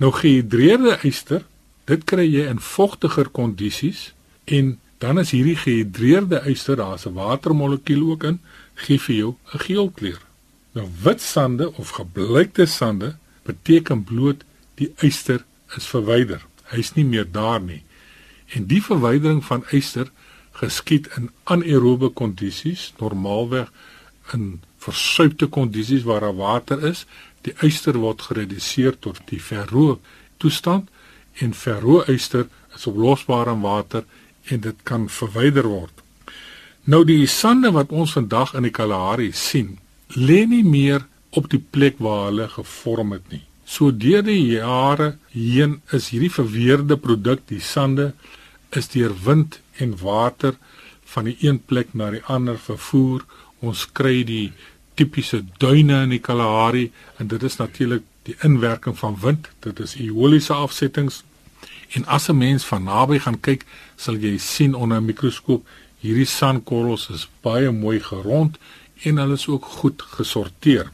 Nou 0.00 0.12
gehidreerde 0.16 0.96
yster, 1.06 1.44
dit 1.90 2.06
kry 2.08 2.24
jy 2.24 2.46
in 2.48 2.62
vogtiger 2.62 3.28
kondisies 3.28 4.10
en 4.48 4.78
dan 5.00 5.20
is 5.20 5.32
hierdie 5.32 5.56
gehidreerde 5.56 6.42
yster, 6.48 6.76
daar's 6.76 7.06
'n 7.06 7.14
watermolekuul 7.14 8.10
ook 8.10 8.24
in, 8.24 8.40
gee 8.84 8.98
vir 8.98 9.16
jou 9.16 9.30
'n 9.54 9.58
geel 9.66 9.90
kleur. 9.90 10.22
Nou 10.72 10.88
wit 11.02 11.20
sande 11.20 11.72
of 11.76 11.90
gebleikte 11.98 12.66
sande 12.66 13.16
beteken 13.42 14.04
bloot 14.04 14.44
die 14.74 14.92
yster 15.02 15.44
is 15.76 15.86
verwyder. 15.86 16.46
Hy's 16.70 16.94
nie 16.94 17.04
meer 17.04 17.26
daar 17.30 17.60
nie. 17.60 17.82
En 18.54 18.66
die 18.66 18.82
verwydering 18.82 19.44
van 19.44 19.64
yster 19.70 20.10
geskied 20.52 21.08
in 21.16 21.30
anaerobe 21.44 22.08
kondisies, 22.08 22.92
normaalweg 22.98 23.70
in 24.34 24.60
versuipte 24.78 25.46
kondisies 25.46 26.02
waar 26.02 26.20
daar 26.20 26.36
water 26.36 26.84
is. 26.86 27.06
Die 27.46 27.54
yster 27.66 27.98
word 27.98 28.22
gereduseer 28.22 28.98
tot 28.98 29.20
die 29.30 29.40
ferro 29.40 30.00
toestand 30.36 30.88
en 31.40 31.54
ferro 31.54 32.02
yster 32.06 32.48
is 32.76 32.86
oplosbaar 32.86 33.48
in 33.52 33.60
water 33.64 34.04
en 34.44 34.60
dit 34.60 34.82
kan 34.82 35.08
verwyder 35.08 35.68
word. 35.68 35.99
Nou 36.88 37.02
die 37.04 37.26
sande 37.28 37.70
wat 37.76 37.90
ons 37.92 38.14
vandag 38.16 38.54
in 38.56 38.64
die 38.64 38.72
Kalahari 38.72 39.30
sien, 39.36 39.76
lê 40.16 40.46
nie 40.48 40.64
meer 40.64 41.04
op 41.36 41.50
die 41.52 41.60
plek 41.60 41.98
waar 42.00 42.30
hulle 42.30 42.48
gevorm 42.48 43.12
het 43.12 43.26
nie. 43.28 43.42
So 43.68 43.92
deur 43.92 44.24
die 44.26 44.56
jare 44.56 45.18
heen 45.30 45.80
is 45.92 46.08
hierdie 46.10 46.32
verweerde 46.32 46.96
produk, 46.96 47.44
die 47.46 47.60
sande, 47.60 48.14
is 48.72 48.88
deur 48.88 49.12
wind 49.26 49.60
en 49.78 49.92
water 50.00 50.56
van 51.12 51.28
die 51.28 51.36
een 51.44 51.60
plek 51.60 51.92
na 51.94 52.10
die 52.14 52.24
ander 52.32 52.56
vervoer. 52.58 53.26
Ons 53.60 53.84
kry 53.92 54.22
die 54.24 54.52
tipiese 54.96 55.42
duine 55.60 56.00
in 56.06 56.16
die 56.16 56.22
Kalahari 56.22 56.88
en 57.18 57.28
dit 57.28 57.42
is 57.44 57.60
natuurlik 57.60 58.06
die 58.24 58.38
inwerking 58.46 58.96
van 58.98 59.20
wind. 59.20 59.50
Dit 59.60 59.80
is 59.84 59.98
eoliese 60.00 60.56
afsettings. 60.56 61.22
En 61.92 62.06
as 62.06 62.28
'n 62.30 62.38
mens 62.38 62.64
van 62.64 62.84
naby 62.84 63.18
gaan 63.18 63.40
kyk, 63.40 63.64
sal 63.96 64.16
jy 64.16 64.38
sien 64.38 64.74
onder 64.74 65.00
'n 65.00 65.04
mikroskoop 65.04 65.66
Hierdie 66.00 66.28
sandkorrels 66.28 67.08
is 67.12 67.26
baie 67.44 67.70
mooi 67.70 67.98
gerond 68.00 68.56
en 69.04 69.20
hulle 69.20 69.36
is 69.36 69.46
ook 69.48 69.64
goed 69.80 70.02
gesorteer. 70.16 70.90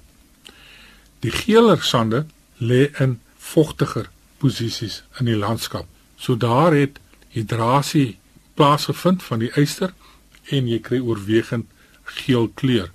Die 1.23 1.31
geeler 1.31 1.83
sande 1.83 2.27
lê 2.59 2.89
in 3.03 3.19
vogtiger 3.39 4.11
posisies 4.39 5.03
in 5.21 5.31
die 5.31 5.39
landskap. 5.39 5.87
So 6.17 6.37
daar 6.37 6.75
het 6.75 6.99
hidrasie 7.35 8.19
plaasgevind 8.55 9.23
van 9.23 9.45
die 9.45 9.53
yster 9.61 9.95
en 10.51 10.69
jy 10.71 10.81
kry 10.83 11.01
oorwegend 11.03 11.71
geel 12.19 12.49
kleur. 12.55 12.91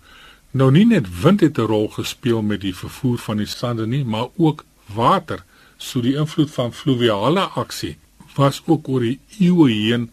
Nou 0.51 0.71
nie 0.71 0.85
net 0.85 1.07
wind 1.23 1.41
het 1.41 1.57
'n 1.57 1.71
rol 1.71 1.87
gespeel 1.87 2.41
met 2.41 2.61
die 2.61 2.75
vervoer 2.75 3.17
van 3.17 3.37
die 3.37 3.47
sande 3.47 3.87
nie, 3.87 4.03
maar 4.03 4.27
ook 4.37 4.65
water. 4.85 5.43
So 5.77 6.01
die 6.01 6.15
invloed 6.15 6.51
van 6.51 6.73
fluviale 6.73 7.41
aksie 7.41 7.97
was 8.35 8.61
ook 8.65 8.87
oor 8.87 8.99
die 8.99 9.19
eeue 9.39 9.69
heen 9.69 10.11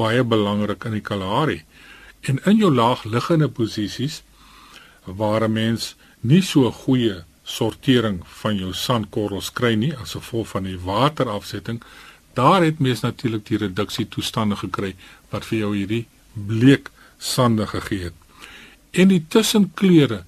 baie 0.00 0.24
belangrik 0.24 0.84
in 0.88 0.96
die 0.98 1.04
Kalahari. 1.04 1.62
En 2.20 2.40
in 2.48 2.56
jou 2.56 2.72
laagliggende 2.72 3.48
posisies 3.48 4.22
waar 5.04 5.44
'n 5.44 5.52
mens 5.52 5.94
nie 6.20 6.42
so 6.42 6.70
goeie 6.70 7.24
sortering 7.44 8.22
van 8.40 8.56
jou 8.56 8.72
sandkorrels 8.72 9.52
kry 9.52 9.74
nie 9.74 9.92
as 9.96 10.16
gevolg 10.16 10.48
van 10.48 10.64
die 10.64 10.78
waterafsetting, 10.78 11.82
daar 12.34 12.62
het 12.64 12.78
mens 12.78 13.00
natuurlik 13.00 13.46
die 13.46 13.58
reduksie 13.58 14.08
toestande 14.08 14.56
gekry 14.56 14.94
wat 15.30 15.44
vir 15.44 15.58
jou 15.58 15.76
hierdie 15.76 16.06
bleek 16.32 16.90
sande 17.18 17.66
gegee 17.66 18.04
het. 18.04 18.14
En 18.90 19.08
die 19.08 19.24
tussenkleure 19.28 20.24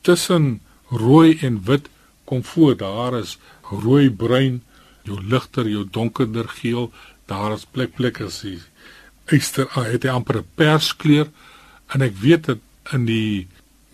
tussen 0.00 0.60
rooi 0.90 1.38
en 1.42 1.60
wit 1.64 1.88
kom 2.24 2.44
voor. 2.44 2.76
Daar 2.76 3.18
is 3.18 3.38
rooi, 3.70 4.10
bruin, 4.10 4.62
jou 5.02 5.18
ligter, 5.22 5.68
jou 5.68 5.86
donkerder 5.90 6.48
geel. 6.48 6.90
Daar 7.26 7.52
is 7.52 7.66
plek 7.70 7.94
plek 7.98 8.20
as 8.20 8.40
die 8.46 8.58
eyster 9.26 9.66
ah, 9.74 9.86
het 9.90 10.04
hy 10.06 10.12
amper 10.14 10.38
'n 10.38 10.50
perskleur 10.54 11.30
en 11.94 12.02
ek 12.02 12.14
weet 12.22 12.46
dat 12.46 12.58
in 12.92 13.06
die 13.06 13.48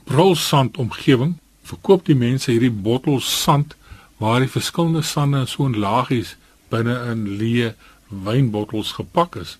brolsand 0.05 0.77
omgewing 0.77 1.38
verkoop 1.62 2.05
die 2.07 2.18
mense 2.18 2.51
hierdie 2.51 2.75
bottels 2.88 3.29
sand 3.42 3.77
waar 4.18 4.40
die 4.40 4.55
verskillende 4.57 5.03
sande 5.03 5.47
so 5.47 5.66
in 5.66 5.79
laagies 5.79 6.37
binne 6.68 6.97
in 7.12 7.25
leë 7.40 7.73
wynbottels 8.09 8.92
gepak 8.99 9.37
is 9.37 9.57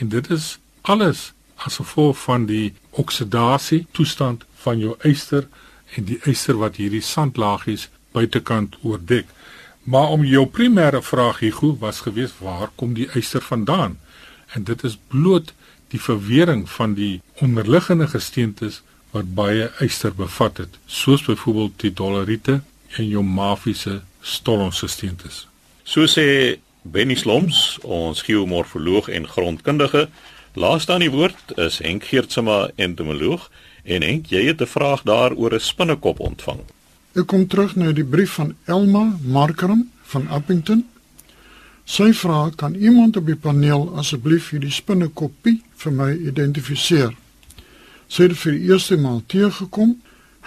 en 0.00 0.08
dit 0.08 0.30
is 0.30 0.58
alles 0.82 1.32
as 1.66 1.78
gevolg 1.78 2.18
van 2.18 2.46
die 2.46 2.72
oksidasie 2.90 3.86
toestand 3.92 4.44
van 4.64 4.78
jou 4.78 4.96
eyster 5.06 5.46
en 5.96 6.06
die 6.08 6.18
eyster 6.26 6.58
wat 6.58 6.78
hierdie 6.80 7.04
sandlaagies 7.04 7.88
buitekant 8.12 8.76
oordek. 8.82 9.28
Maar 9.82 10.08
om 10.08 10.24
jou 10.24 10.46
primêre 10.46 11.02
vraag 11.02 11.38
Hugo 11.38 11.76
was 11.78 12.00
gewees 12.00 12.30
waar 12.38 12.70
kom 12.74 12.94
die 12.94 13.08
eyster 13.10 13.42
vandaan? 13.42 13.98
En 14.54 14.64
dit 14.64 14.84
is 14.84 14.98
bloot 15.06 15.52
die 15.88 16.00
verwering 16.00 16.70
van 16.70 16.94
die 16.94 17.20
onderliggende 17.42 18.06
gesteentes 18.06 18.82
wat 19.10 19.34
baie 19.34 19.70
eyster 19.78 20.14
bevat 20.14 20.56
het, 20.56 20.76
soos 20.86 21.24
byvoorbeeld 21.26 21.80
die 21.80 21.92
doleriete 21.92 22.60
en 22.96 23.08
jou 23.08 23.24
mafiese 23.24 24.02
stolonsgesteentes. 24.20 25.46
So 25.82 26.06
sê 26.06 26.58
Benny 26.82 27.14
Sloms, 27.18 27.78
ons 27.82 28.22
geomorfoloog 28.22 29.08
en 29.08 29.26
grondkundige, 29.28 30.06
laaste 30.54 30.94
aan 30.94 31.04
die 31.04 31.10
woord 31.12 31.56
is 31.58 31.80
Henk 31.82 32.06
Geertsma, 32.10 32.68
entomoloog, 32.76 33.50
en 33.82 34.06
Henk, 34.06 34.30
jy 34.30 34.46
het 34.46 34.62
'n 34.62 34.70
vraag 34.76 35.02
daar 35.02 35.34
oor 35.34 35.54
'n 35.54 35.60
spinnekop 35.60 36.20
ontvang. 36.20 36.62
Ek 37.12 37.26
kom 37.28 37.42
terug 37.44 37.74
na 37.76 37.90
die 37.92 38.06
brief 38.08 38.38
van 38.38 38.54
Elma 38.64 39.18
Markram 39.20 39.82
van 40.14 40.28
Appington. 40.32 40.86
Sy 41.84 42.08
vra 42.16 42.46
kan 42.56 42.72
iemand 42.74 43.18
op 43.20 43.26
die 43.28 43.36
paneel 43.36 43.90
asseblief 44.00 44.48
hierdie 44.54 44.72
spinnekopie 44.72 45.58
vir 45.82 45.92
my 45.92 46.08
identifiseer. 46.30 47.12
Sy 48.08 48.30
het 48.30 48.38
vir 48.40 48.56
die 48.56 48.72
eerste 48.72 48.96
maal 48.96 49.20
teëgekom. 49.28 49.98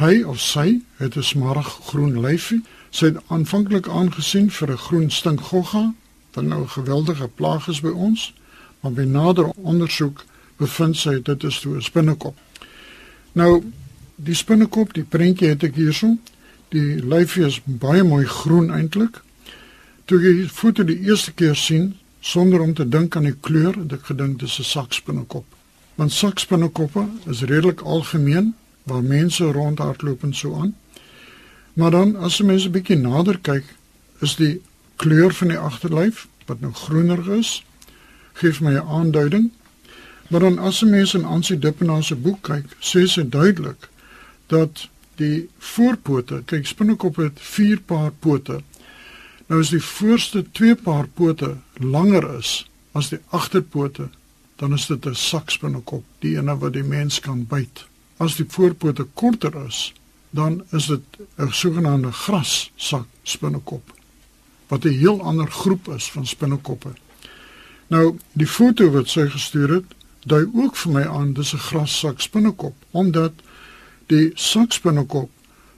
Hy 0.01 0.23
of 0.25 0.41
sy 0.41 0.81
het 0.97 1.17
'n 1.17 1.23
smarrig 1.23 1.69
groen 1.91 2.17
lyfie. 2.21 2.63
Sy 2.89 3.13
het 3.13 3.21
aanvanklik 3.29 3.87
aangesien 3.87 4.49
vir 4.49 4.71
'n 4.71 4.77
groen 4.87 5.09
stinkgogga 5.11 5.93
wat 6.33 6.45
nou 6.45 6.61
'n 6.63 6.77
geweldige 6.77 7.27
plaag 7.27 7.67
is 7.67 7.81
by 7.81 7.93
ons, 7.93 8.33
maar 8.81 8.91
by 8.91 9.03
nader 9.03 9.49
ondersoek 9.49 10.25
bevind 10.57 10.97
sy 10.97 11.21
dit 11.21 11.43
is 11.43 11.59
toe 11.59 11.75
'n 11.75 11.81
spinnekop. 11.81 12.35
Nou 13.33 13.63
die 14.15 14.35
spinnekop, 14.35 14.93
die 14.93 15.03
prentjie 15.03 15.47
het 15.47 15.63
ek 15.63 15.75
hierso. 15.75 16.17
Die 16.75 16.99
lyfie 16.99 17.45
is 17.47 17.61
baie 17.63 18.03
mooi 18.03 18.25
groen 18.27 18.71
eintlik. 18.73 19.21
Toe 20.05 20.17
ek 20.19 20.41
die 20.41 20.49
foto 20.51 20.83
die 20.83 20.97
eerste 21.07 21.31
keer 21.31 21.55
sien 21.55 21.93
sonder 22.19 22.59
om 22.59 22.73
te 22.75 22.83
dink 22.89 23.15
aan 23.15 23.29
die 23.29 23.37
kleur, 23.47 23.77
het 23.77 23.93
ek 23.95 24.09
gedink 24.09 24.39
dis 24.41 24.59
'n 24.59 24.67
sakspinnekop. 24.67 25.45
Want 25.95 26.11
sakspinnekoppe 26.11 27.07
is 27.31 27.45
redelik 27.47 27.81
algemeen 27.81 28.55
waar 28.83 29.03
mense 29.03 29.43
rondhardloop 29.43 30.23
en 30.23 30.33
so 30.33 30.55
aan. 30.55 30.75
Maar 31.73 31.91
dan 31.91 32.15
as 32.15 32.37
jy 32.37 32.45
mense 32.45 32.67
'n 32.67 32.71
bietjie 32.71 32.97
nader 32.97 33.39
kyk, 33.39 33.63
is 34.21 34.35
die 34.35 34.61
kleur 34.95 35.33
van 35.33 35.47
die 35.47 35.57
agterlyf 35.57 36.27
wat 36.45 36.61
nou 36.61 36.73
groener 36.73 37.31
is, 37.31 37.63
gee 38.33 38.51
my 38.59 38.73
'n 38.73 38.87
aanduiding. 38.87 39.51
Maar 40.27 40.39
dan 40.39 40.59
as 40.59 40.79
jy 40.79 40.87
mense 40.87 41.17
in 41.17 41.25
Ansie 41.25 41.59
Dippenaar 41.59 42.03
se 42.03 42.15
boek 42.15 42.41
kyk, 42.41 42.65
sê 42.79 43.07
sy 43.07 43.23
duidelik 43.29 43.89
dat 44.47 44.89
die 45.17 45.49
voorpote, 45.57 46.41
kyk 46.45 46.67
spinnekoppe 46.67 47.23
het 47.29 47.39
4 47.39 47.81
paar 47.85 48.11
pote. 48.11 48.61
Nou 49.47 49.59
as 49.61 49.69
die 49.69 49.83
voorste 49.83 50.45
2 50.51 50.75
paar 50.75 51.07
pote 51.07 51.55
langer 51.79 52.37
is 52.37 52.65
as 52.95 53.09
die 53.09 53.19
agterpote, 53.29 54.09
dan 54.55 54.73
is 54.73 54.85
dit 54.87 55.05
'n 55.05 55.15
sakspinnekop, 55.15 56.03
die 56.19 56.37
ene 56.37 56.57
wat 56.57 56.73
die 56.73 56.83
mens 56.83 57.19
kan 57.19 57.45
byt. 57.45 57.85
As 58.17 58.35
die 58.35 58.45
voorpote 58.47 59.07
korter 59.13 59.65
is, 59.67 59.93
dan 60.29 60.63
is 60.71 60.85
dit 60.85 61.01
'n 61.37 61.51
sogenaamde 61.51 62.11
grassak-spinnekop 62.11 63.93
wat 64.67 64.85
'n 64.85 64.97
heel 64.97 65.21
ander 65.21 65.51
groep 65.51 65.87
is 65.87 66.11
van 66.11 66.25
spinnekoppe. 66.25 66.93
Nou, 67.87 68.17
die 68.31 68.47
foto 68.47 68.89
wat 68.91 69.07
sy 69.07 69.29
gestuur 69.29 69.69
het, 69.69 69.85
dui 70.25 70.49
ook 70.53 70.75
vir 70.75 70.91
my 70.91 71.03
aan 71.07 71.33
dis 71.33 71.53
'n 71.53 71.57
grassak-spinnekop, 71.57 72.75
omdat 72.91 73.31
die 74.07 74.31
sakspinnekop 74.35 75.29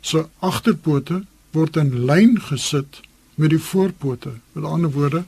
se 0.01 0.27
agterpote 0.39 1.23
word 1.51 1.77
in 1.77 2.05
lyn 2.05 2.37
gesit 2.41 3.01
met 3.35 3.49
die 3.49 3.61
voorpote. 3.61 4.37
Met 4.53 4.63
ander 4.63 4.91
woorde, 4.91 5.23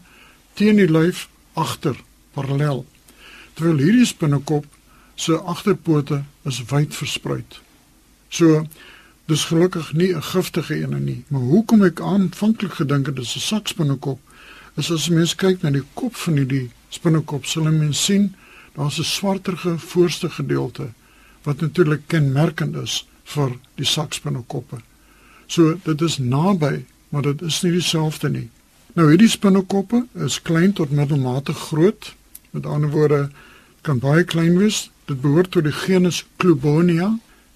teen 0.53 0.75
die 0.75 0.89
lyf 0.89 1.27
agter, 1.53 1.95
parallel. 2.33 2.85
Terwyl 3.53 3.77
hierdie 3.77 4.05
spinnekop 4.05 4.65
se 5.15 5.37
agterpote 5.37 6.23
is 6.43 6.63
wyd 6.71 6.95
versprei. 6.95 7.43
So 8.29 8.65
Dis 9.29 9.45
gelukkig 9.45 9.93
nie 9.93 10.15
'n 10.15 10.23
giftige 10.23 10.75
een 10.81 11.03
nie, 11.03 11.23
maar 11.27 11.41
hoekom 11.41 11.83
ek 11.83 12.01
aanvanklik 12.01 12.73
gedink 12.73 13.05
het 13.05 13.15
dis 13.15 13.35
'n 13.35 13.39
sakspinnekop, 13.39 14.19
is 14.75 14.91
as 14.91 15.09
mens 15.09 15.35
kyk 15.35 15.61
na 15.61 15.69
die 15.69 15.83
kop 15.93 16.15
van 16.15 16.33
hierdie 16.33 16.71
spinnekop, 16.89 17.45
sal 17.45 17.63
mens 17.63 18.05
sien 18.05 18.35
daar's 18.73 18.97
'n 18.97 19.03
swarterige 19.03 19.77
voorste 19.77 20.29
gedeelte 20.29 20.89
wat 21.49 21.65
natuurlik 21.65 22.05
kenmerkend 22.11 22.77
is 22.77 23.01
vir 23.33 23.55
die 23.81 23.87
sakspinnekoppe. 23.89 24.83
So 25.49 25.75
dit 25.83 26.01
is 26.05 26.19
naby, 26.21 26.85
maar 27.09 27.25
dit 27.25 27.41
is 27.41 27.61
nie 27.65 27.73
dieselfde 27.79 28.29
nie. 28.29 28.47
Nou 28.93 29.09
hierdie 29.09 29.31
spinnekoppe 29.31 30.05
is 30.13 30.41
klein 30.45 30.75
tot 30.77 30.93
middelmatig 30.93 31.57
groot. 31.71 32.13
Met 32.53 32.69
ander 32.69 32.93
woorde 32.93 33.29
kan 33.81 34.01
baie 34.01 34.23
klein 34.23 34.57
wees. 34.61 34.87
Dit 35.09 35.21
behoort 35.21 35.51
tot 35.51 35.65
die 35.65 35.73
genus 35.73 36.23
Clubonia, 36.37 37.15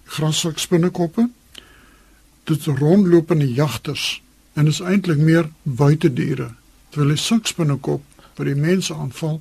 grasakspinnekoppe 0.09 1.29
dit 2.43 2.65
rondlopende 2.65 3.53
jagters 3.53 4.21
en 4.53 4.67
is 4.67 4.79
eintlik 4.79 5.17
meer 5.17 5.49
buitediere. 5.63 6.51
Terwyl 6.89 7.15
die 7.15 7.21
sakspinnekop 7.21 8.03
wat 8.35 8.47
die 8.47 8.57
mense 8.57 8.93
aanval, 8.93 9.39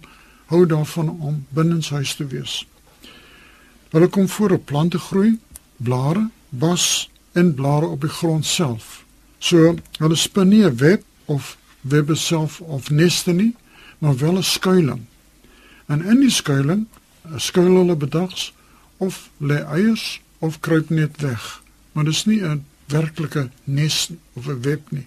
hou 0.53 0.65
daarvan 0.69 1.11
om 1.11 1.43
binnenshuis 1.57 2.15
te 2.17 2.27
wees. 2.27 2.62
Hulle 3.93 4.09
kom 4.09 4.29
voor 4.29 4.51
op 4.51 4.65
plante 4.65 4.99
groei, 4.99 5.39
blare, 5.77 6.31
bas 6.49 7.11
en 7.33 7.55
blare 7.55 7.87
op 7.87 8.01
die 8.01 8.11
grond 8.11 8.47
self. 8.47 9.05
So 9.39 9.75
hulle 9.99 10.17
spin 10.17 10.49
nie 10.49 10.65
'n 10.65 10.77
web 10.77 11.03
of 11.25 11.57
webbe 11.81 12.15
self 12.15 12.61
of 12.61 12.91
neste 12.91 13.33
nie, 13.33 13.57
maar 13.99 14.17
wel 14.17 14.37
'n 14.37 14.43
skuilings. 14.43 15.07
En 15.87 16.05
in 16.05 16.21
die 16.21 16.31
skuilings 16.31 16.87
skuil 17.37 17.77
hulle 17.77 17.97
bedags 17.97 18.55
of 18.97 19.31
lê 19.37 19.61
eiers 19.65 20.21
of 20.39 20.61
kruip 20.61 20.91
net 20.91 21.21
weg. 21.21 21.63
Maar 21.93 22.05
dit 22.05 22.13
is 22.13 22.25
nie 22.25 22.41
'n 22.41 22.65
werklike 22.87 23.51
nes 23.65 24.11
of 24.33 24.47
'n 24.47 24.61
web 24.61 24.91
nie. 24.91 25.07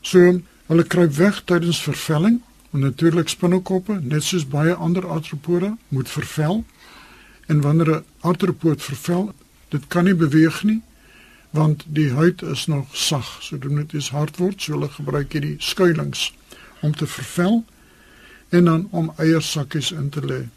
So 0.00 0.40
hulle 0.66 0.84
kruip 0.84 1.12
weg 1.12 1.42
tydens 1.44 1.82
vervelling, 1.82 2.40
en 2.70 2.78
natuurlik 2.78 3.28
spinnekoppe, 3.28 3.98
net 4.02 4.22
soos 4.22 4.46
baie 4.48 4.74
ander 4.74 5.06
artropode, 5.06 5.76
moet 5.88 6.08
vervel. 6.08 6.64
En 7.50 7.60
wanneer 7.66 7.90
'n 7.96 8.04
artropoot 8.20 8.82
vervel, 8.82 9.32
dit 9.68 9.86
kan 9.86 10.04
nie 10.04 10.14
beweeg 10.14 10.62
nie 10.62 10.80
want 11.50 11.84
die 11.86 12.10
huid 12.10 12.42
is 12.42 12.66
nog 12.66 12.96
sag, 12.96 13.42
so 13.42 13.58
dit 13.58 13.70
moet 13.70 13.92
eens 13.92 14.10
hard 14.10 14.36
word, 14.36 14.62
so 14.62 14.72
hulle 14.72 14.88
gebruik 14.88 15.32
hierdie 15.32 15.56
skuilings 15.58 16.34
om 16.80 16.94
te 16.96 17.06
vervel 17.06 17.64
en 18.48 18.64
dan 18.64 18.88
om 18.90 19.12
eiersakkies 19.16 19.90
in 19.90 20.08
te 20.08 20.22
lê. 20.22 20.48